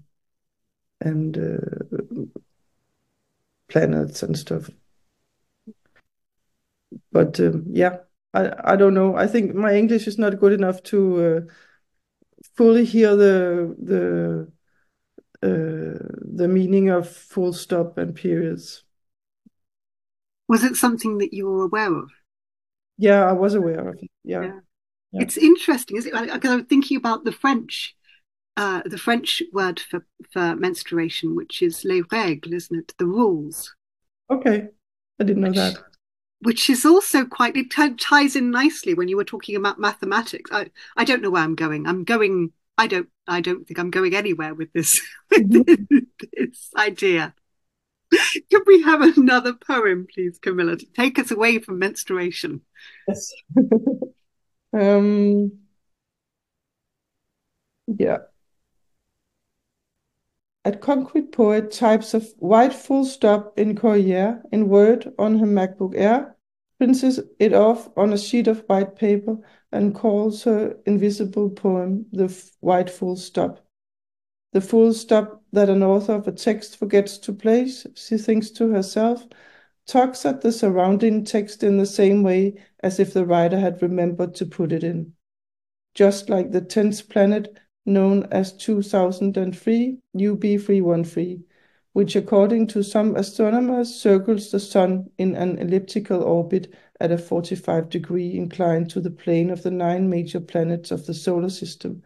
and 1.00 1.36
uh, 1.38 2.38
planets 3.68 4.22
and 4.22 4.36
stuff. 4.38 4.70
But 7.12 7.38
um, 7.40 7.64
yeah, 7.68 7.98
I 8.34 8.72
I 8.72 8.76
don't 8.76 8.94
know. 8.94 9.16
I 9.16 9.26
think 9.26 9.54
my 9.54 9.74
English 9.76 10.06
is 10.06 10.18
not 10.18 10.38
good 10.40 10.52
enough 10.52 10.82
to 10.84 11.46
uh, 11.48 11.52
fully 12.56 12.84
hear 12.84 13.16
the 13.16 13.74
the 13.78 14.52
uh, 15.42 15.98
the 16.36 16.48
meaning 16.48 16.88
of 16.90 17.08
full 17.08 17.52
stop 17.52 17.98
and 17.98 18.14
periods. 18.14 18.84
Was 20.48 20.64
it 20.64 20.76
something 20.76 21.18
that 21.18 21.32
you 21.32 21.46
were 21.46 21.64
aware 21.64 21.94
of? 21.94 22.10
Yeah, 22.96 23.24
I 23.24 23.32
was 23.32 23.54
aware 23.54 23.88
of 23.88 23.96
it. 23.96 24.10
Yeah. 24.24 24.42
yeah. 24.42 24.60
yeah. 25.12 25.22
It's 25.22 25.36
interesting, 25.36 25.96
is 25.96 26.06
it? 26.06 26.14
Because 26.14 26.50
I'm 26.50 26.64
thinking 26.64 26.96
about 26.96 27.24
the 27.24 27.32
French, 27.32 27.94
uh, 28.56 28.82
the 28.84 28.98
French 28.98 29.42
word 29.52 29.78
for, 29.78 30.04
for 30.32 30.56
menstruation, 30.56 31.36
which 31.36 31.62
is 31.62 31.84
les 31.84 32.02
règles, 32.02 32.52
isn't 32.52 32.78
it? 32.78 32.94
The 32.98 33.06
rules. 33.06 33.74
Okay. 34.30 34.68
I 35.20 35.24
didn't 35.24 35.42
know 35.42 35.48
which, 35.48 35.56
that 35.56 35.78
which 36.40 36.70
is 36.70 36.84
also 36.84 37.24
quite 37.24 37.56
it 37.56 37.70
ties 37.98 38.36
in 38.36 38.50
nicely 38.50 38.94
when 38.94 39.08
you 39.08 39.16
were 39.16 39.24
talking 39.24 39.56
about 39.56 39.78
mathematics 39.78 40.50
i 40.52 40.68
i 40.96 41.04
don't 41.04 41.22
know 41.22 41.30
where 41.30 41.42
i'm 41.42 41.54
going 41.54 41.86
i'm 41.86 42.04
going 42.04 42.52
i 42.76 42.86
don't 42.86 43.08
i 43.26 43.40
don't 43.40 43.66
think 43.66 43.78
i'm 43.78 43.90
going 43.90 44.14
anywhere 44.14 44.54
with 44.54 44.72
this 44.72 45.00
with 45.30 45.50
mm-hmm. 45.50 45.98
this 46.32 46.70
idea 46.76 47.34
can 48.50 48.60
we 48.66 48.82
have 48.82 49.00
another 49.00 49.52
poem 49.52 50.06
please 50.12 50.38
Kamilla 50.38 50.78
to 50.78 50.86
take 50.86 51.18
us 51.18 51.30
away 51.30 51.58
from 51.58 51.78
menstruation? 51.78 52.62
Yes. 53.06 53.32
Um 54.70 55.52
yeah. 57.86 58.18
At 60.64 60.82
concrete 60.82 61.32
poet 61.32 61.70
types 61.70 62.12
a 62.12 62.20
white 62.38 62.74
full 62.74 63.06
stop 63.06 63.58
in 63.58 63.74
Courier 63.74 64.42
in 64.52 64.68
Word 64.68 65.12
on 65.18 65.38
her 65.38 65.46
MacBook 65.46 65.94
Air, 65.96 66.36
prints 66.76 67.02
it 67.02 67.54
off 67.54 67.88
on 67.96 68.12
a 68.12 68.18
sheet 68.18 68.48
of 68.48 68.64
white 68.66 68.94
paper, 68.94 69.38
and 69.72 69.94
calls 69.94 70.44
her 70.44 70.76
invisible 70.84 71.48
poem 71.48 72.04
the 72.12 72.28
white 72.60 72.90
full 72.90 73.16
stop. 73.16 73.66
The 74.52 74.60
full 74.60 74.92
stop 74.92 75.42
that 75.52 75.70
an 75.70 75.82
author 75.82 76.14
of 76.14 76.28
a 76.28 76.32
text 76.32 76.76
forgets 76.76 77.18
to 77.18 77.32
place, 77.32 77.86
she 77.94 78.18
thinks 78.18 78.50
to 78.52 78.68
herself, 78.70 79.26
tugs 79.86 80.24
at 80.26 80.42
the 80.42 80.52
surrounding 80.52 81.24
text 81.24 81.62
in 81.62 81.78
the 81.78 81.86
same 81.86 82.22
way 82.22 82.54
as 82.80 83.00
if 83.00 83.12
the 83.12 83.26
writer 83.26 83.58
had 83.58 83.82
remembered 83.82 84.34
to 84.36 84.46
put 84.46 84.72
it 84.72 84.84
in. 84.84 85.14
Just 85.94 86.28
like 86.28 86.52
the 86.52 86.60
tenth 86.60 87.08
planet 87.08 87.58
known 87.86 88.24
as 88.30 88.52
2003 88.52 89.98
UB313, 90.14 91.42
which 91.92 92.14
according 92.14 92.66
to 92.68 92.82
some 92.82 93.16
astronomers 93.16 93.94
circles 93.94 94.50
the 94.50 94.60
Sun 94.60 95.10
in 95.18 95.34
an 95.34 95.58
elliptical 95.58 96.22
orbit 96.22 96.72
at 97.00 97.10
a 97.10 97.18
45 97.18 97.88
degree 97.88 98.36
incline 98.36 98.86
to 98.88 99.00
the 99.00 99.10
plane 99.10 99.50
of 99.50 99.62
the 99.62 99.70
nine 99.70 100.08
major 100.08 100.40
planets 100.40 100.90
of 100.90 101.06
the 101.06 101.14
solar 101.14 101.50
system, 101.50 102.02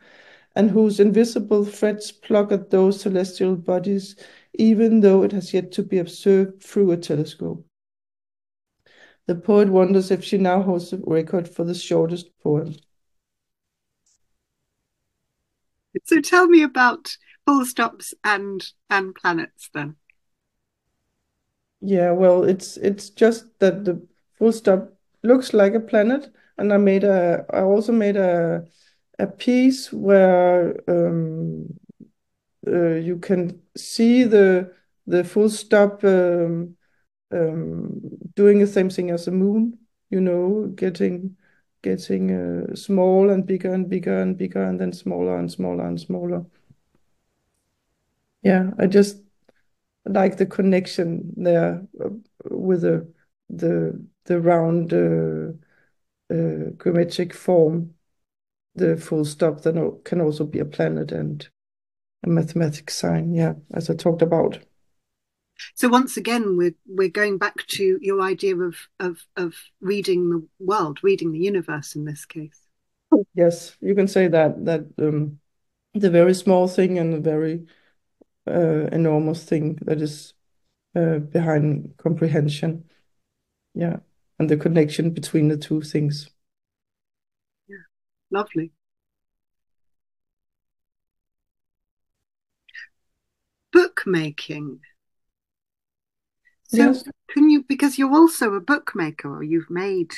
and 0.54 0.70
whose 0.70 1.00
invisible 1.00 1.64
threads 1.64 2.12
pluck 2.12 2.52
at 2.52 2.70
those 2.70 3.00
celestial 3.00 3.56
bodies, 3.56 4.16
even 4.54 5.00
though 5.00 5.22
it 5.22 5.32
has 5.32 5.52
yet 5.54 5.72
to 5.72 5.82
be 5.82 5.98
observed 5.98 6.62
through 6.62 6.90
a 6.92 6.96
telescope. 6.96 7.66
The 9.26 9.34
poet 9.34 9.68
wonders 9.68 10.12
if 10.12 10.22
she 10.22 10.38
now 10.38 10.62
holds 10.62 10.90
the 10.90 10.98
record 10.98 11.48
for 11.48 11.64
the 11.64 11.74
shortest 11.74 12.38
poem. 12.38 12.76
So 16.04 16.20
tell 16.20 16.48
me 16.48 16.62
about 16.62 17.16
full 17.46 17.64
stops 17.64 18.14
and 18.24 18.62
and 18.90 19.14
planets 19.14 19.68
then. 19.72 19.96
Yeah, 21.80 22.12
well, 22.12 22.44
it's 22.44 22.76
it's 22.76 23.10
just 23.10 23.58
that 23.58 23.84
the 23.84 24.06
full 24.38 24.52
stop 24.52 24.92
looks 25.22 25.52
like 25.52 25.74
a 25.74 25.80
planet, 25.80 26.32
and 26.56 26.72
I 26.72 26.76
made 26.76 27.04
a 27.04 27.44
I 27.50 27.60
also 27.62 27.92
made 27.92 28.16
a 28.16 28.66
a 29.22 29.26
piece 29.26 29.92
where 29.92 30.76
um, 30.88 31.68
uh, 32.66 32.94
you 32.94 33.18
can 33.18 33.60
see 33.76 34.24
the 34.24 34.74
the 35.06 35.24
full 35.24 35.48
stop 35.48 36.04
um, 36.04 36.76
um, 37.32 38.00
doing 38.34 38.58
the 38.58 38.66
same 38.66 38.90
thing 38.90 39.10
as 39.10 39.26
the 39.26 39.32
moon. 39.32 39.78
You 40.10 40.20
know, 40.20 40.66
getting 40.74 41.36
getting 41.82 42.30
uh, 42.30 42.74
small 42.76 43.30
and 43.30 43.46
bigger 43.46 43.72
and 43.74 43.88
bigger 43.88 44.20
and 44.22 44.36
bigger 44.38 44.62
and 44.62 44.80
then 44.80 44.92
smaller 44.92 45.38
and 45.38 45.50
smaller 45.50 45.86
and 45.86 46.00
smaller. 46.00 46.44
Yeah, 48.42 48.70
I 48.78 48.86
just 48.86 49.18
like 50.06 50.36
the 50.36 50.46
connection 50.46 51.32
there 51.36 51.86
uh, 52.04 52.10
with 52.50 52.82
the 52.82 53.12
the 53.50 54.04
the 54.24 54.40
round 54.40 54.92
uh, 54.92 55.52
uh, 56.34 56.70
geometric 56.82 57.34
form. 57.34 57.94
The 58.74 58.96
full 58.96 59.24
stop 59.24 59.62
that 59.62 60.00
can 60.04 60.20
also 60.20 60.44
be 60.44 60.58
a 60.58 60.64
planet 60.64 61.12
and 61.12 61.46
a 62.24 62.28
mathematical 62.28 62.92
sign. 62.92 63.34
Yeah, 63.34 63.54
as 63.74 63.90
I 63.90 63.94
talked 63.94 64.22
about. 64.22 64.58
So 65.74 65.88
once 65.88 66.16
again, 66.16 66.56
we're 66.56 66.74
we're 66.86 67.08
going 67.08 67.38
back 67.38 67.66
to 67.68 67.98
your 68.00 68.22
idea 68.22 68.56
of 68.56 68.76
of 68.98 69.26
of 69.36 69.54
reading 69.80 70.30
the 70.30 70.46
world, 70.58 71.00
reading 71.02 71.32
the 71.32 71.38
universe 71.38 71.94
in 71.94 72.04
this 72.04 72.24
case. 72.24 72.60
Yes, 73.34 73.76
you 73.80 73.94
can 73.94 74.08
say 74.08 74.28
that 74.28 74.64
that 74.64 74.86
um, 74.98 75.38
the 75.94 76.10
very 76.10 76.34
small 76.34 76.68
thing 76.68 76.98
and 76.98 77.12
the 77.12 77.20
very 77.20 77.66
uh, 78.46 78.88
enormous 78.92 79.44
thing 79.44 79.78
that 79.82 80.00
is 80.00 80.34
uh, 80.96 81.18
behind 81.18 81.94
comprehension. 81.98 82.84
Yeah, 83.74 83.98
and 84.38 84.48
the 84.48 84.56
connection 84.56 85.10
between 85.10 85.48
the 85.48 85.56
two 85.56 85.82
things. 85.82 86.28
Lovely. 88.32 88.72
Bookmaking. 93.72 94.80
So 96.64 96.76
yes. 96.78 97.04
can 97.28 97.50
you, 97.50 97.62
because 97.62 97.98
you're 97.98 98.14
also 98.14 98.54
a 98.54 98.60
bookmaker, 98.60 99.36
or 99.36 99.42
you've 99.42 99.68
made. 99.68 100.12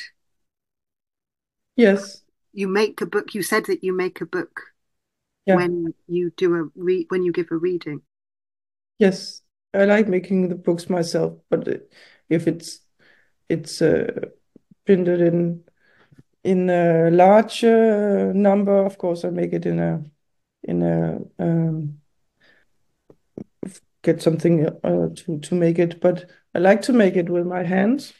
Yes. 1.75 2.23
You 2.53 2.69
make 2.69 3.01
a 3.01 3.07
book. 3.07 3.35
You 3.35 3.43
said 3.43 3.67
that 3.67 3.83
you 3.83 3.93
make 3.93 4.21
a 4.21 4.27
book 4.27 4.61
yeah. 5.45 5.57
when 5.57 5.93
you 6.07 6.31
do 6.37 6.55
a 6.55 6.69
re- 6.77 7.07
when 7.09 7.25
you 7.25 7.33
give 7.33 7.49
a 7.51 7.57
reading. 7.57 8.03
Yes, 9.01 9.43
I 9.75 9.87
like 9.87 10.07
making 10.07 10.51
the 10.51 10.55
books 10.55 10.89
myself, 10.89 11.35
but 11.51 11.67
if 12.29 12.47
it's 12.47 12.79
it's 13.49 13.83
uh, 13.83 14.29
printed 14.87 15.21
in 15.21 15.64
in 16.45 16.71
a 16.71 17.11
large 17.11 17.65
uh, 17.65 18.33
number, 18.35 18.85
of 18.85 18.99
course, 18.99 19.25
I 19.25 19.31
make 19.31 19.53
it 19.53 19.67
in 19.67 19.79
a 19.79 20.05
in 20.63 20.83
a 20.83 21.21
um, 21.39 22.01
get 24.03 24.23
something 24.23 24.67
uh, 24.67 25.09
to 25.17 25.39
to 25.41 25.55
make 25.55 25.79
it. 25.79 26.01
But 26.01 26.31
I 26.55 26.59
like 26.59 26.83
to 26.83 26.93
make 26.93 27.17
it 27.17 27.29
with 27.29 27.47
my 27.47 27.65
hands, 27.65 28.13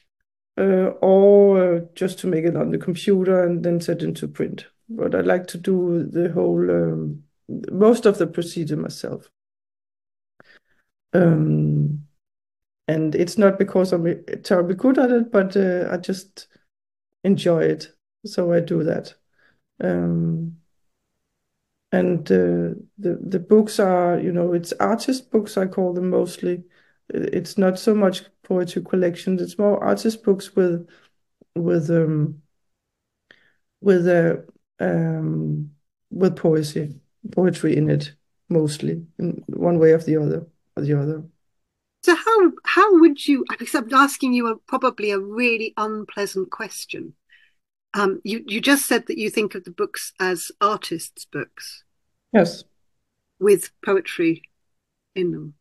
uh, 0.59 0.93
or 1.03 1.77
uh, 1.77 1.81
just 1.95 2.19
to 2.21 2.27
make 2.27 2.45
it 2.45 2.57
on 2.57 2.71
the 2.71 2.79
computer 2.79 3.45
and 3.45 3.65
then 3.65 3.81
set 3.81 4.03
into 4.03 4.27
print. 4.27 4.67
But 4.89 5.15
I 5.15 5.21
like 5.21 5.47
to 5.49 5.59
do 5.59 6.05
the 6.05 6.33
whole 6.33 6.71
um, 6.71 7.25
most 7.71 8.07
of 8.07 8.19
the 8.19 8.27
procedure 8.27 8.77
myself. 8.77 9.31
Um, 11.13 12.07
and 12.89 13.15
it's 13.15 13.39
not 13.39 13.59
because 13.59 13.93
I'm 13.93 14.25
terribly 14.43 14.75
good 14.75 14.99
at 14.99 15.11
it, 15.11 15.31
but 15.31 15.57
uh, 15.57 15.89
I 15.91 15.97
just 15.97 16.49
enjoy 17.23 17.63
it, 17.63 17.94
so 18.25 18.53
I 18.53 18.61
do 18.61 18.85
that. 18.85 19.15
Um, 19.83 20.59
and 21.93 22.21
uh, 22.31 22.75
the 22.99 23.19
the 23.23 23.39
books 23.39 23.79
are, 23.79 24.19
you 24.19 24.33
know, 24.33 24.53
it's 24.53 24.73
artist 24.75 25.31
books. 25.31 25.57
I 25.57 25.67
call 25.67 25.93
them 25.93 26.11
mostly. 26.11 26.65
It's 27.09 27.59
not 27.59 27.79
so 27.79 27.95
much 27.95 28.25
poetry 28.43 28.83
collections. 28.83 29.41
It's 29.43 29.59
more 29.59 29.83
artist 29.83 30.25
books 30.25 30.57
with 30.57 30.89
with 31.55 31.91
um 31.91 32.43
with 33.81 34.09
a 34.09 34.45
uh, 34.81 34.85
um 34.85 35.71
with 36.11 36.37
poetry 36.37 36.95
poetry 37.33 37.77
in 37.77 37.91
it 37.91 38.13
mostly 38.49 39.07
in 39.19 39.43
one 39.49 39.79
way 39.79 39.93
or 39.93 39.99
the 39.99 40.17
other 40.17 40.47
or 40.77 40.83
the 40.83 40.99
other 40.99 41.25
so 42.05 42.15
how 42.15 42.53
how 42.65 43.01
would 43.01 43.27
you? 43.27 43.47
Because 43.49 43.75
I'm 43.75 43.93
asking 43.95 44.35
you 44.35 44.49
a, 44.49 44.57
probably 44.57 45.11
a 45.11 45.19
really 45.19 45.73
unpleasant 45.79 46.51
question. 46.51 47.15
Um, 47.95 48.21
you 48.25 48.45
you 48.47 48.61
just 48.61 48.87
said 48.87 49.07
that 49.07 49.19
you 49.19 49.31
think 49.31 49.55
of 49.55 49.65
the 49.65 49.71
books 49.71 50.13
as 50.21 50.51
artists' 50.61 51.25
books. 51.25 51.85
Yes. 52.33 52.65
With 53.39 53.71
poetry 53.85 54.43
in 55.15 55.31
them. 55.31 55.55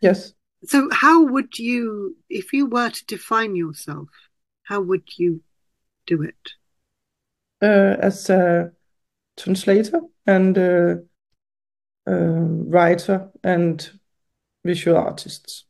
Yes. 0.00 0.32
So 0.64 0.88
how 0.92 1.24
would 1.24 1.58
you, 1.58 2.16
if 2.28 2.52
you 2.52 2.66
were 2.66 2.90
to 2.90 3.06
define 3.06 3.56
yourself, 3.56 4.08
how 4.62 4.80
would 4.80 5.18
you 5.18 5.42
do 6.06 6.22
it? 6.22 6.52
Uh, 7.62 7.96
as 8.00 8.30
a 8.30 8.72
translator 9.36 10.00
and 10.26 10.56
a, 10.58 11.02
a 12.06 12.14
writer 12.14 13.30
and 13.42 13.90
visual 14.64 14.96
artists. 14.96 15.64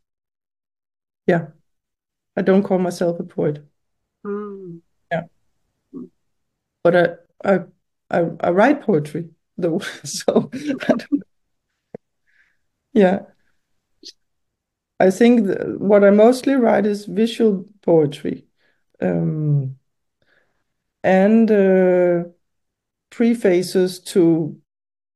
Yeah. 1.27 1.47
I 2.37 2.43
don't 2.43 2.63
call 2.63 2.79
myself 2.79 3.21
a 3.21 3.25
poet. 3.25 3.65
Mm. 4.25 4.81
But 6.83 6.97
I, 6.97 7.09
I, 7.55 7.61
I, 8.11 8.21
I 8.41 8.51
write 8.51 8.83
poetry 8.83 9.31
though. 9.57 9.79
so 10.05 10.51
yeah. 12.93 13.21
I 14.99 15.11
think 15.11 15.49
what 15.79 16.05
I 16.05 16.11
mostly 16.11 16.55
write 16.55 16.87
is 16.87 17.07
visual 17.07 17.65
poetry. 17.83 18.47
Um, 19.01 19.79
and 21.03 21.51
uh, 21.51 22.25
prefaces 23.11 24.01
to 24.01 24.59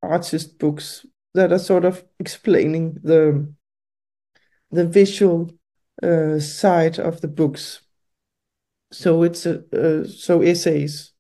artist 0.03 0.59
books 0.59 1.07
that 1.35 1.53
are 1.53 1.61
sort 1.61 1.87
of 1.87 2.05
explaining 2.21 2.99
the 3.05 3.49
the 4.71 4.87
visual 4.87 5.51
uh, 6.03 6.39
side 6.39 6.99
of 6.99 7.21
the 7.21 7.29
books. 7.29 7.81
So 8.93 9.23
it's 9.25 9.47
a, 9.47 9.65
uh, 9.77 10.05
so 10.07 10.41
essays, 10.43 11.13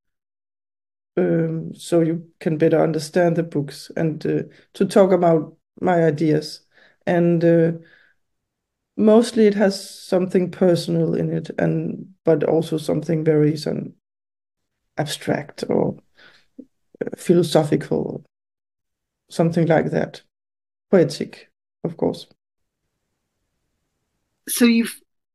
um, 1.16 1.74
so 1.74 2.00
you 2.00 2.28
can 2.40 2.58
better 2.58 2.82
understand 2.82 3.36
the 3.36 3.42
books 3.42 3.90
and 3.96 4.24
uh, 4.26 4.42
to 4.74 4.84
talk 4.84 5.12
about 5.12 5.56
my 5.80 6.04
ideas. 6.04 6.60
And 7.06 7.44
uh, 7.44 7.72
mostly 8.96 9.46
it 9.46 9.54
has 9.54 9.88
something 9.88 10.50
personal 10.50 11.14
in 11.14 11.30
it, 11.32 11.50
and 11.58 12.14
but 12.24 12.44
also 12.44 12.78
something 12.78 13.24
very 13.24 13.56
some 13.56 13.94
abstract 14.96 15.64
or 15.68 15.96
uh, 17.04 17.10
philosophical, 17.16 18.24
something 19.30 19.66
like 19.66 19.90
that, 19.90 20.22
poetic, 20.90 21.50
of 21.84 21.96
course. 21.96 22.26
So 24.48 24.64
you 24.64 24.86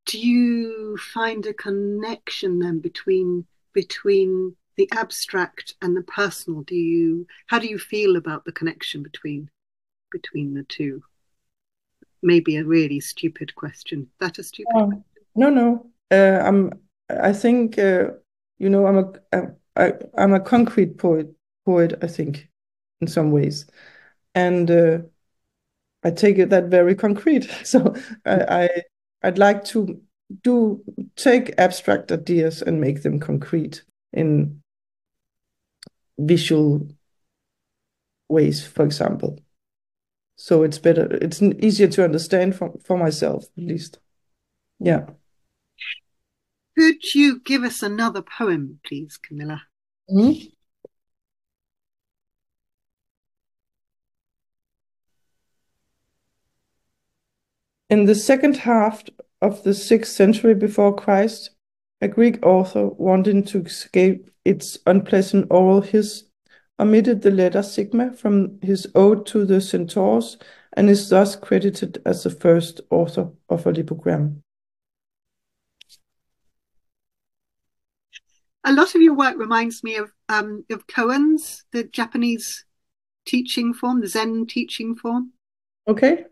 do 0.05 0.19
you 0.19 0.97
find 1.13 1.45
a 1.45 1.53
connection 1.53 2.59
then 2.59 2.79
between 2.79 3.45
between 3.73 4.55
the 4.79 4.89
abstract 4.93 5.75
and 5.81 5.95
the 5.95 6.03
personal? 6.03 6.61
Do 6.61 6.73
you 6.73 7.27
how 7.47 7.59
do 7.59 7.67
you 7.67 7.77
feel 7.77 8.15
about 8.15 8.45
the 8.45 8.53
connection 8.53 9.03
between 9.03 9.49
between 10.09 10.53
the 10.53 10.63
two? 10.63 11.03
Maybe 12.23 12.55
a 12.55 12.63
really 12.63 13.01
stupid 13.01 13.53
question. 13.55 14.07
That 14.21 14.39
a 14.39 14.43
stupid 14.43 14.71
oh, 14.73 14.85
question? 14.85 15.03
No, 15.35 15.49
no. 15.49 15.85
Uh, 16.09 16.41
I'm. 16.41 16.71
I 17.09 17.33
think 17.33 17.77
uh, 17.77 18.11
you 18.57 18.69
know. 18.69 18.87
I'm 18.87 18.97
a. 18.97 19.51
I, 19.75 19.93
I'm 20.17 20.33
a 20.33 20.39
concrete 20.39 20.97
poet. 20.97 21.27
Poet. 21.65 21.95
I 22.01 22.07
think, 22.07 22.47
in 23.01 23.07
some 23.07 23.31
ways, 23.31 23.65
and 24.33 24.71
uh, 24.71 24.99
I 26.03 26.11
take 26.11 26.37
it 26.37 26.51
that 26.51 26.65
very 26.65 26.95
concrete. 26.95 27.49
So 27.65 27.93
I, 28.25 28.63
I 28.63 28.69
I'd 29.23 29.37
like 29.37 29.65
to 29.65 30.01
do 30.43 30.81
take 31.17 31.53
abstract 31.57 32.13
ideas 32.13 32.61
and 32.61 32.79
make 32.79 33.03
them 33.03 33.19
concrete 33.19 33.83
in 34.13 34.61
visual 36.19 36.87
ways, 38.27 38.65
for 38.65 38.83
example. 38.83 39.39
So 40.35 40.63
it's 40.63 40.77
better, 40.77 41.05
it's 41.15 41.41
easier 41.41 41.87
to 41.89 42.03
understand 42.03 42.55
for, 42.55 42.73
for 42.83 42.97
myself, 42.97 43.45
at 43.57 43.63
least. 43.63 43.99
Yeah. 44.79 45.07
Could 46.77 47.13
you 47.13 47.41
give 47.41 47.63
us 47.63 47.83
another 47.83 48.21
poem, 48.21 48.79
please, 48.85 49.17
Kamilla? 49.17 49.61
Mm 50.09 50.21
-hmm. 50.21 50.51
In 57.89 58.05
the 58.05 58.15
second 58.15 58.57
half 58.57 59.03
of 59.41 59.63
the 59.63 59.73
sixth 59.73 60.13
century 60.13 60.53
before 60.53 60.95
Christ, 60.95 61.49
a 62.01 62.07
Greek 62.07 62.45
author 62.45 62.87
wanting 62.87 63.43
to 63.45 63.65
escape 63.65 64.29
its 64.45 64.77
unpleasant 64.85 65.47
oral 65.49 65.81
hiss 65.81 66.25
omitted 66.79 67.21
the 67.21 67.31
letter 67.31 67.61
sigma 67.61 68.13
from 68.13 68.59
his 68.61 68.87
ode 68.95 69.25
to 69.25 69.45
the 69.45 69.59
centaurs 69.59 70.37
and 70.73 70.89
is 70.89 71.09
thus 71.09 71.35
credited 71.35 72.01
as 72.05 72.23
the 72.23 72.29
first 72.29 72.81
author 72.89 73.29
of 73.49 73.65
a 73.67 73.73
lipogram. 73.73 74.41
A 78.63 78.73
lot 78.73 78.93
of 78.93 79.01
your 79.01 79.15
work 79.15 79.37
reminds 79.37 79.83
me 79.83 79.95
of 79.95 80.11
um, 80.27 80.65
of 80.69 80.85
koans, 80.87 81.63
the 81.71 81.85
Japanese 81.85 82.65
teaching 83.25 83.73
form, 83.73 84.01
the 84.01 84.07
Zen 84.07 84.45
teaching 84.47 84.95
form. 84.95 85.31
Okay. 85.87 86.25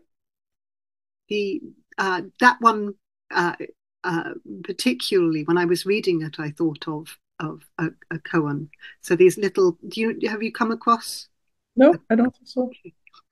The 1.28 1.60
uh, 1.96 2.22
that 2.40 2.58
one 2.60 2.94
uh, 3.30 3.56
uh, 4.04 4.30
particularly 4.62 5.42
when 5.44 5.58
I 5.58 5.64
was 5.64 5.84
reading 5.84 6.22
it, 6.22 6.38
I 6.38 6.50
thought 6.50 6.86
of 6.86 7.18
of 7.40 7.62
a, 7.78 7.86
a 8.10 8.18
koan. 8.18 8.68
So 9.00 9.16
these 9.16 9.38
little, 9.38 9.78
do 9.88 10.00
you 10.00 10.28
have 10.28 10.42
you 10.42 10.52
come 10.52 10.70
across? 10.70 11.28
No, 11.76 11.94
I 12.10 12.14
don't 12.14 12.34
think 12.34 12.48
so. 12.48 12.70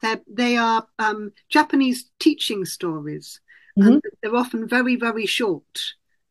They're, 0.03 0.21
they 0.27 0.57
are 0.57 0.87
um, 0.99 1.33
Japanese 1.49 2.11
teaching 2.19 2.65
stories, 2.65 3.41
mm-hmm. 3.79 3.89
and 3.89 4.03
they're 4.23 4.37
often 4.37 4.69
very 4.69 4.97
very 4.97 5.27
short. 5.27 5.81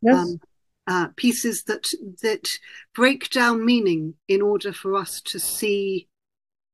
Yes. 0.01 0.15
Um, 0.17 0.39
uh, 0.88 1.07
pieces 1.15 1.63
that 1.63 1.89
that 2.21 2.47
break 2.93 3.29
down 3.31 3.65
meaning 3.65 4.13
in 4.27 4.41
order 4.41 4.71
for 4.71 4.95
us 4.95 5.19
to 5.21 5.39
see 5.39 6.07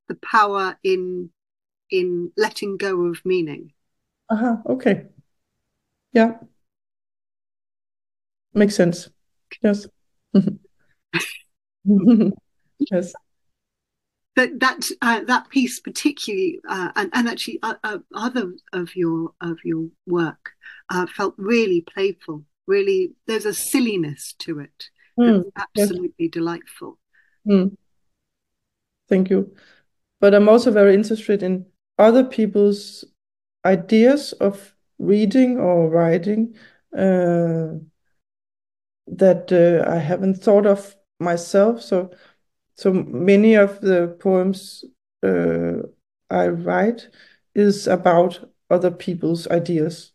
the 0.09 0.15
power 0.15 0.77
in 0.83 1.29
in 1.89 2.31
letting 2.35 2.77
go 2.77 3.05
of 3.05 3.25
meaning. 3.25 3.71
Uh 4.29 4.35
huh. 4.35 4.57
Okay. 4.65 5.05
Yeah. 6.13 6.37
Makes 8.53 8.75
sense. 8.75 9.09
Yes. 9.61 9.87
yes. 12.91 13.13
That 14.35 14.59
that 14.61 14.89
uh, 15.01 15.21
that 15.25 15.49
piece 15.49 15.79
particularly, 15.79 16.59
uh, 16.67 16.91
and 16.95 17.09
and 17.13 17.27
actually 17.27 17.59
uh, 17.63 17.75
uh 17.83 17.97
other 18.15 18.53
of 18.71 18.95
your 18.95 19.33
of 19.41 19.57
your 19.65 19.89
work 20.07 20.51
uh, 20.89 21.05
felt 21.05 21.35
really 21.37 21.81
playful. 21.81 22.45
Really, 22.65 23.13
there's 23.27 23.45
a 23.45 23.53
silliness 23.53 24.33
to 24.39 24.59
it. 24.59 24.89
Mm, 25.19 25.51
absolutely 25.57 26.13
yes. 26.17 26.31
delightful. 26.31 26.97
Mm. 27.45 27.75
Thank 29.09 29.29
you. 29.29 29.53
But 30.21 30.33
I'm 30.33 30.47
also 30.47 30.71
very 30.71 30.93
interested 30.93 31.43
in 31.43 31.65
other 31.97 32.23
people's 32.23 33.03
ideas 33.65 34.33
of 34.33 34.73
reading 34.99 35.57
or 35.57 35.89
writing 35.89 36.55
uh, 36.93 37.77
that 39.07 39.51
uh, 39.51 39.89
I 39.91 39.97
haven't 39.97 40.35
thought 40.35 40.65
of 40.65 40.95
myself. 41.21 41.81
So, 41.81 42.11
so 42.75 42.93
many 42.93 43.55
of 43.55 43.81
the 43.81 44.17
poems 44.19 44.85
uh, 45.23 45.83
I 46.29 46.47
write 46.49 47.09
is 47.55 47.87
about 47.87 48.49
other 48.69 48.91
people's 48.91 49.47
ideas 49.49 50.13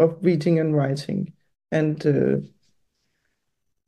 of 0.00 0.18
reading 0.22 0.58
and 0.60 0.76
writing, 0.76 1.34
and 1.72 2.06
uh, 2.06 2.38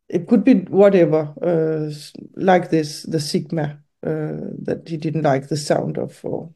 it 0.09 0.27
could 0.29 0.45
be 0.45 0.55
whatever, 0.65 1.35
uh, 1.43 1.93
like 2.37 2.71
this, 2.71 3.03
the 3.03 3.21
Sigma 3.21 3.81
uh, 4.03 4.57
that 4.63 4.85
he 4.87 4.97
didn't 4.97 5.23
like 5.23 5.49
the 5.49 5.57
sound 5.57 5.99
of, 5.99 6.19
or 6.25 6.53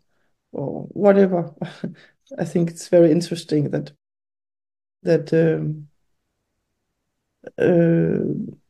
or 0.53 0.83
whatever. 0.93 1.55
I 2.39 2.45
think 2.45 2.71
it's 2.71 2.89
very 2.89 3.11
interesting 3.11 3.71
that 3.71 3.93
that 5.03 5.33
um, 5.33 5.89
uh, 7.59 8.62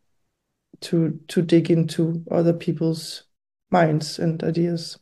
to 0.82 1.18
to 1.28 1.42
dig 1.42 1.70
into 1.70 2.24
other 2.30 2.52
people's 2.52 3.24
minds 3.70 4.18
and 4.18 4.42
ideas. 4.42 4.98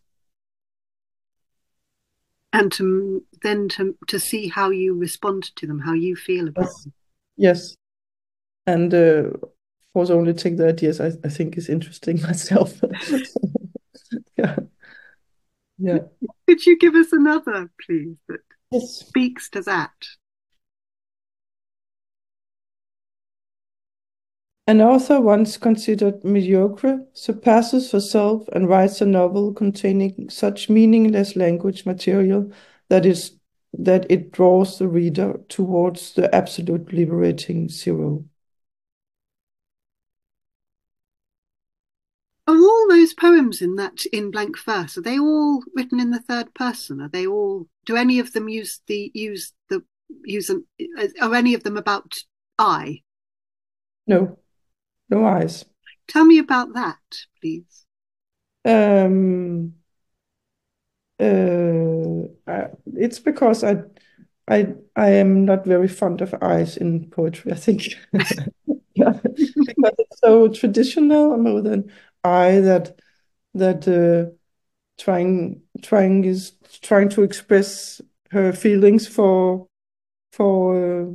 And 2.53 2.73
to 2.73 3.25
then 3.43 3.69
to 3.71 3.97
to 4.09 4.19
see 4.19 4.49
how 4.49 4.71
you 4.71 4.95
respond 4.95 5.55
to 5.57 5.66
them 5.66 5.81
how 5.81 5.93
you 5.93 6.16
feel 6.16 6.49
about 6.49 6.64
yes. 6.64 6.83
them. 6.83 6.93
Yes. 7.37 7.77
And 8.66 8.95
uh, 8.95 9.31
of 9.33 9.51
course 9.95 10.11
only 10.11 10.35
take 10.35 10.57
the 10.57 10.69
ideas 10.69 11.01
I, 11.01 11.12
I 11.25 11.29
think 11.29 11.57
is 11.57 11.69
interesting 11.69 12.21
myself. 12.23 12.81
Yeah. 14.37 14.57
Yeah. 15.79 15.99
Could 16.49 16.66
you 16.66 16.79
give 16.79 16.95
us 16.95 17.12
another 17.12 17.71
please 17.87 18.16
that 18.29 18.40
yes. 18.73 18.90
speaks 19.07 19.49
to 19.51 19.61
that 19.62 19.93
An 24.71 24.81
author 24.81 25.21
once 25.21 25.57
considered 25.57 26.23
mediocre 26.23 27.05
surpasses 27.13 27.91
herself 27.91 28.47
and 28.53 28.69
writes 28.69 29.01
a 29.01 29.05
novel 29.05 29.53
containing 29.53 30.31
such 30.31 30.71
meaningless 30.71 31.35
language 31.35 31.85
material 31.85 32.53
that 32.89 33.05
is 33.05 33.33
that 33.73 34.07
it 34.09 34.31
draws 34.31 34.79
the 34.79 34.87
reader 34.87 35.41
towards 35.49 36.13
the 36.13 36.33
absolute 36.33 36.93
liberating 36.93 37.69
zero. 37.69 38.25
Are 42.47 42.57
all 42.57 42.87
those 42.89 43.13
poems 43.13 43.61
in 43.61 43.75
that 43.75 43.99
in 44.13 44.31
blank 44.31 44.57
verse 44.57 44.97
are 44.97 45.03
they 45.03 45.19
all 45.19 45.65
written 45.75 45.99
in 45.99 46.13
the 46.13 46.23
third 46.23 46.55
person? 46.55 47.01
Are 47.01 47.09
they 47.09 47.27
all? 47.27 47.67
Do 47.87 47.97
any 47.97 48.21
of 48.21 48.33
them 48.35 48.49
use 48.49 48.81
the 48.87 49.11
use 49.15 49.53
the 49.69 49.83
use 50.23 50.49
an? 50.49 50.65
Are 51.21 51.35
any 51.35 51.55
of 51.55 51.65
them 51.65 51.77
about 51.77 52.19
I? 52.57 53.03
No, 54.07 54.39
no 55.11 55.27
eyes. 55.27 55.64
Tell 56.09 56.25
me 56.25 56.38
about 56.38 56.75
that, 56.75 56.99
please. 57.40 57.85
Um, 58.64 59.75
uh, 61.20 62.68
it's 62.94 63.18
because 63.18 63.62
I, 63.62 63.83
I, 64.49 64.75
I 64.96 65.11
am 65.11 65.44
not 65.44 65.66
very 65.66 65.88
fond 65.88 66.20
of 66.20 66.35
eyes 66.42 66.77
in 66.77 67.11
poetry. 67.11 67.53
I 67.53 67.57
think, 67.57 67.83
because 68.12 69.94
it's 69.99 70.20
so 70.20 70.49
traditional 70.49 71.37
more 71.37 71.61
than 71.62 71.92
I 72.25 72.61
that 72.61 72.99
that 73.55 73.87
uh, 73.88 74.35
trying 74.99 75.62
trying 75.83 76.25
is 76.25 76.53
trying 76.83 77.09
to 77.11 77.23
express 77.23 78.01
her 78.31 78.53
feelings 78.53 79.07
for 79.07 79.66
for 80.33 81.03
uh, 81.03 81.07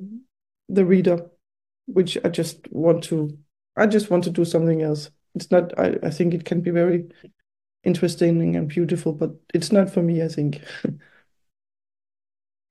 the 0.69 0.85
reader, 0.85 1.29
which 1.87 2.17
I 2.23 2.29
just 2.29 2.71
want 2.71 3.03
to 3.05 3.37
I 3.75 3.87
just 3.87 4.09
want 4.09 4.23
to 4.25 4.29
do 4.29 4.45
something 4.45 4.81
else. 4.81 5.09
It's 5.35 5.51
not 5.51 5.77
I, 5.77 5.97
I 6.03 6.09
think 6.09 6.33
it 6.33 6.45
can 6.45 6.61
be 6.61 6.71
very 6.71 7.09
interesting 7.83 8.55
and 8.55 8.67
beautiful, 8.67 9.13
but 9.13 9.31
it's 9.53 9.71
not 9.71 9.89
for 9.89 10.01
me, 10.01 10.23
I 10.23 10.27
think. 10.27 10.61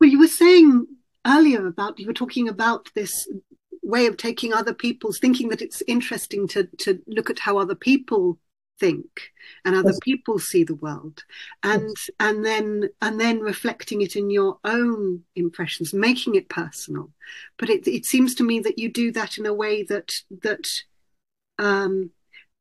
well, 0.00 0.10
you 0.10 0.18
were 0.18 0.26
saying 0.26 0.86
earlier 1.26 1.66
about 1.66 1.98
you 1.98 2.06
were 2.06 2.12
talking 2.12 2.48
about 2.48 2.90
this 2.94 3.28
way 3.82 4.06
of 4.06 4.16
taking 4.16 4.52
other 4.52 4.74
people's 4.74 5.18
thinking 5.18 5.48
that 5.50 5.62
it's 5.62 5.82
interesting 5.86 6.48
to 6.48 6.64
to 6.78 7.00
look 7.06 7.30
at 7.30 7.38
how 7.38 7.58
other 7.58 7.74
people 7.74 8.38
think 8.80 9.06
and 9.64 9.76
other 9.76 9.90
yes. 9.90 9.98
people 10.02 10.38
see 10.38 10.64
the 10.64 10.74
world 10.74 11.22
and 11.62 11.82
yes. 11.82 12.10
and 12.18 12.44
then 12.44 12.88
and 13.00 13.20
then 13.20 13.38
reflecting 13.40 14.02
it 14.02 14.16
in 14.16 14.30
your 14.30 14.58
own 14.64 15.22
impressions 15.36 15.94
making 15.94 16.34
it 16.34 16.48
personal 16.48 17.10
but 17.56 17.70
it, 17.70 17.86
it 17.86 18.04
seems 18.04 18.34
to 18.34 18.42
me 18.42 18.58
that 18.58 18.78
you 18.78 18.90
do 18.90 19.12
that 19.12 19.38
in 19.38 19.46
a 19.46 19.54
way 19.54 19.84
that 19.84 20.12
that 20.42 20.66
um, 21.58 22.10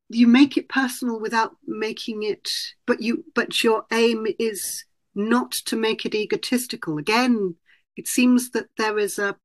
you 0.10 0.28
make 0.28 0.58
it 0.58 0.70
personal 0.70 1.20
without 1.20 1.56
making 1.66 2.24
it 2.24 2.50
but 2.86 3.02
you 3.02 3.26
but 3.36 3.64
your 3.64 3.86
aim 3.92 4.28
is 4.40 4.86
not 5.16 5.52
to 5.52 5.76
make 5.76 6.06
it 6.06 6.16
egotistical. 6.16 6.98
Again 6.98 7.56
it 7.96 8.08
seems 8.08 8.52
that 8.52 8.68
there 8.78 8.98
is 8.98 9.20
a 9.20 9.36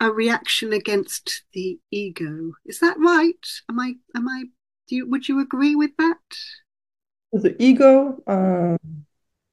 a 0.00 0.12
reaction 0.12 0.72
against 0.72 1.42
the 1.54 1.78
ego. 1.90 2.52
Is 2.64 2.78
that 2.80 2.96
right? 2.98 3.46
Am 3.68 3.80
i 3.80 3.94
am 4.16 4.28
i 4.28 4.44
do 4.88 4.96
you 4.96 5.08
would 5.08 5.28
you 5.28 5.40
agree 5.40 5.74
with 5.74 5.90
that? 5.98 6.16
The 7.32 7.60
ego 7.62 8.22
um 8.26 8.78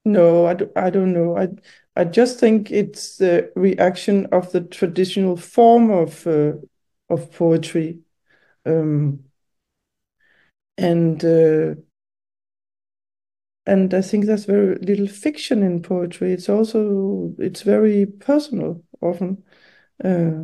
no 0.05 0.45
I, 0.45 0.53
do, 0.53 0.71
I 0.75 0.89
don't 0.89 1.13
know. 1.13 1.37
I 1.37 1.49
i 1.95 2.03
just 2.03 2.39
think 2.39 2.71
it's 2.71 3.17
the 3.17 3.51
reaction 3.55 4.27
of 4.27 4.51
the 4.51 4.61
traditional 4.61 5.35
form 5.37 5.89
of 5.89 6.27
uh, 6.27 6.53
of 7.09 7.31
poetry 7.31 7.99
um 8.65 9.25
and 10.77 11.23
uh, 11.23 11.75
and 13.65 13.93
I 13.93 14.01
think 14.01 14.25
there's 14.25 14.45
very 14.45 14.75
little 14.75 15.07
fiction 15.07 15.63
in 15.63 15.81
poetry. 15.81 16.33
It's 16.33 16.49
also 16.49 17.33
it's 17.39 17.61
very 17.63 18.05
personal 18.05 18.83
often, 19.01 19.43
uh, 20.03 20.43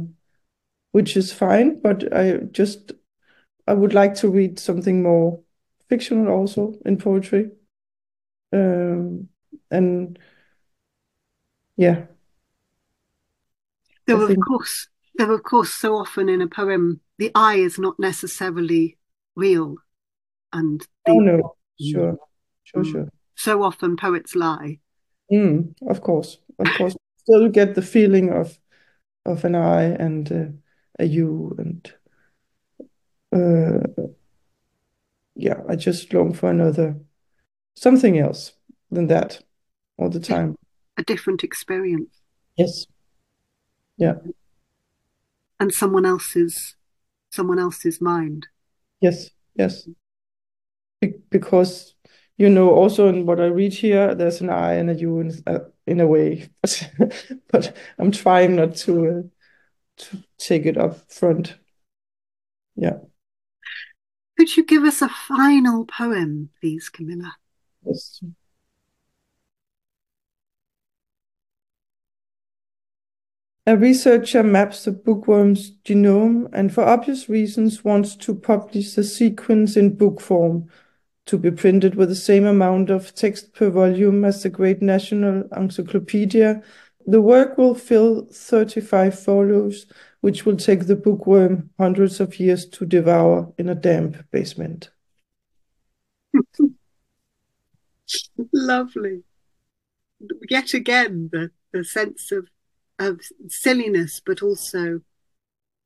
which 0.91 1.17
is 1.17 1.33
fine. 1.33 1.79
But 1.81 2.13
I 2.15 2.37
just 2.51 2.93
I 3.67 3.73
would 3.73 3.93
like 3.93 4.15
to 4.17 4.29
read 4.29 4.59
something 4.59 5.03
more 5.03 5.41
fictional 5.89 6.29
also 6.33 6.75
in 6.85 6.97
poetry, 6.97 7.51
um, 8.53 9.29
and 9.69 10.19
yeah. 11.77 12.05
Though 14.07 14.21
of 14.21 14.37
course, 14.47 14.87
though 15.17 15.33
of 15.33 15.43
course, 15.43 15.73
so 15.73 15.95
often 15.95 16.29
in 16.29 16.41
a 16.41 16.47
poem, 16.47 17.01
the 17.21 17.31
I 17.35 17.57
is 17.57 17.77
not 17.77 17.99
necessarily 17.99 18.97
real 19.35 19.75
and 20.51 20.81
the, 21.05 21.11
oh 21.11 21.19
no. 21.19 21.55
Sure. 21.79 22.17
Sure 22.63 22.83
mm. 22.83 22.91
sure. 22.91 23.09
So 23.35 23.61
often 23.61 23.95
poets 23.95 24.35
lie. 24.35 24.79
Mm, 25.31 25.75
of 25.87 26.01
course. 26.01 26.39
Of 26.57 26.67
course. 26.79 26.95
Still 27.17 27.49
get 27.49 27.75
the 27.75 27.83
feeling 27.83 28.31
of 28.31 28.57
of 29.27 29.45
an 29.45 29.53
I 29.53 29.83
and 29.83 30.31
uh, 30.31 30.45
a 30.97 31.05
you 31.05 31.55
and 31.59 31.93
uh, 33.31 34.03
yeah 35.35 35.61
I 35.69 35.75
just 35.75 36.11
long 36.11 36.33
for 36.33 36.49
another 36.49 36.95
something 37.75 38.17
else 38.17 38.53
than 38.89 39.05
that 39.07 39.39
all 39.99 40.09
the 40.09 40.19
time. 40.19 40.55
a 40.97 41.03
different 41.03 41.43
experience. 41.43 42.19
Yes. 42.57 42.87
Yeah. 43.97 44.15
And 45.59 45.71
someone 45.71 46.07
else's 46.07 46.75
someone 47.31 47.59
else's 47.59 47.99
mind 47.99 48.47
yes 49.01 49.29
yes 49.55 49.87
because 51.29 51.95
you 52.37 52.49
know 52.49 52.69
also 52.69 53.07
in 53.07 53.25
what 53.25 53.39
I 53.39 53.45
read 53.45 53.73
here, 53.73 54.15
there's 54.15 54.41
an 54.41 54.49
I 54.49 54.73
and 54.73 54.89
a 54.89 54.95
U 54.95 55.19
in, 55.19 55.43
uh, 55.47 55.59
in 55.87 55.99
a 55.99 56.07
way, 56.07 56.49
but 57.51 57.75
I'm 57.97 58.11
trying 58.11 58.55
not 58.55 58.75
to 58.77 59.07
uh, 59.07 59.21
to 59.97 60.23
take 60.37 60.65
it 60.65 60.77
up 60.77 61.11
front. 61.11 61.57
Yeah. 62.75 62.97
Could 64.37 64.55
you 64.57 64.65
give 64.65 64.83
us 64.83 65.01
a 65.01 65.09
final 65.09 65.85
poem, 65.85 66.49
please, 66.59 66.89
Kamilla? 66.89 67.31
Yes. 67.85 68.23
A 73.67 73.77
researcher 73.77 74.41
maps 74.41 74.85
the 74.85 74.91
bookworm's 74.91 75.71
genome 75.85 76.49
and, 76.51 76.73
for 76.73 76.83
obvious 76.83 77.29
reasons, 77.29 77.83
wants 77.83 78.15
to 78.15 78.33
publish 78.33 78.95
the 78.95 79.03
sequence 79.03 79.77
in 79.77 79.95
book 79.95 80.19
form 80.19 80.67
to 81.27 81.37
be 81.37 81.51
printed 81.51 81.93
with 81.93 82.09
the 82.09 82.15
same 82.15 82.45
amount 82.45 82.89
of 82.89 83.13
text 83.13 83.53
per 83.53 83.69
volume 83.69 84.25
as 84.25 84.41
the 84.41 84.49
great 84.49 84.81
National 84.81 85.47
Encyclopedia. 85.55 86.63
The 87.05 87.21
work 87.21 87.55
will 87.57 87.75
fill 87.75 88.25
35 88.31 89.19
folios, 89.19 89.85
which 90.21 90.43
will 90.43 90.57
take 90.57 90.87
the 90.87 90.95
bookworm 90.95 91.69
hundreds 91.77 92.19
of 92.19 92.39
years 92.39 92.65
to 92.65 92.85
devour 92.85 93.53
in 93.59 93.69
a 93.69 93.75
damp 93.75 94.25
basement. 94.31 94.89
Lovely. 98.51 99.21
Yet 100.49 100.73
again, 100.73 101.29
the, 101.31 101.51
the 101.71 101.83
sense 101.83 102.31
of 102.31 102.47
of 103.01 103.21
silliness, 103.47 104.21
but 104.25 104.41
also 104.41 105.01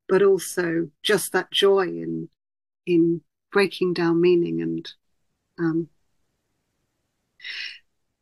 but 0.08 0.22
also 0.22 0.90
just 1.02 1.32
that 1.32 1.52
joy 1.52 1.84
in 1.84 2.30
in 2.86 3.22
breaking 3.52 3.94
down 3.94 4.22
meaning 4.22 4.62
and 4.62 4.94
um, 5.58 5.90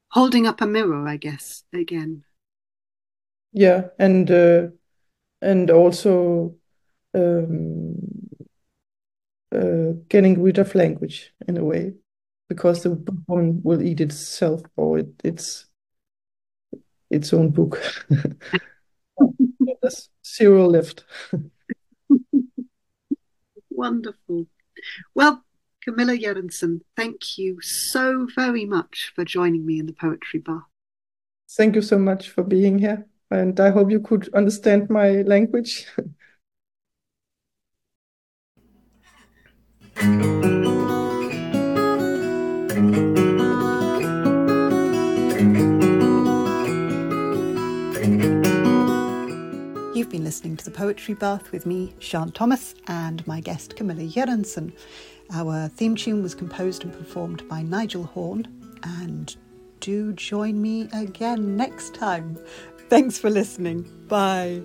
holding 0.10 0.48
up 0.48 0.62
a 0.62 0.68
mirror, 0.68 1.08
I 1.08 1.18
guess, 1.18 1.64
again. 1.74 2.24
Yeah, 3.52 3.88
and 4.00 4.30
uh, 4.32 4.68
and 5.42 5.70
also 5.70 6.56
um, 7.14 7.96
uh, 9.54 9.94
getting 10.08 10.42
rid 10.42 10.58
of 10.58 10.76
language 10.76 11.34
in 11.48 11.58
a 11.58 11.64
way, 11.64 11.94
because 12.48 12.84
the 12.84 12.92
one 13.26 13.62
will 13.64 13.82
eat 13.82 14.02
itself 14.02 14.62
or 14.76 15.00
it, 15.00 15.10
it's 15.24 15.66
its 17.10 17.34
own 17.34 17.50
book. 17.50 17.82
There's 19.82 20.10
zero 20.26 20.68
left. 20.68 21.06
Wonderful. 23.70 24.48
Well, 25.16 25.44
Kamilla 25.86 26.18
Jørgensen, 26.18 26.82
thank 26.96 27.38
you 27.38 27.60
so 27.62 28.28
very 28.36 28.66
much 28.66 29.12
for 29.16 29.26
joining 29.26 29.66
me 29.66 29.80
in 29.80 29.86
the 29.86 29.94
Poetry 29.94 30.40
Bath. 30.40 30.64
Thank 31.58 31.76
you 31.76 31.82
so 31.82 31.98
much 31.98 32.30
for 32.30 32.44
being 32.44 32.80
here, 32.80 33.06
and 33.30 33.60
I 33.60 33.70
hope 33.70 33.92
you 33.92 34.00
could 34.00 34.34
understand 34.34 34.90
my 34.90 35.22
language. 35.24 35.88
You've 50.04 50.12
been 50.12 50.26
listening 50.26 50.58
to 50.58 50.66
the 50.66 50.72
Poetry 50.72 51.14
Bath 51.14 51.54
with 51.54 51.66
me, 51.66 51.94
Siân 52.02 52.34
Thomas, 52.34 52.76
and 52.88 53.26
my 53.26 53.40
guest 53.40 53.78
Kamilla 53.78 54.06
Jørgensen. 54.06 54.74
Our 55.32 55.70
theme 55.70 55.96
tune 55.96 56.22
was 56.22 56.36
composed 56.36 56.84
and 56.84 56.92
performed 56.92 57.48
by 57.48 57.62
Nigel 57.62 58.04
Horn, 58.04 58.46
and 58.84 59.34
do 59.80 60.12
join 60.12 60.62
me 60.62 60.90
again 60.92 61.56
next 61.56 61.96
time. 61.96 62.38
Thanks 62.90 63.18
for 63.18 63.30
listening. 63.30 63.90
Bye. 64.10 64.62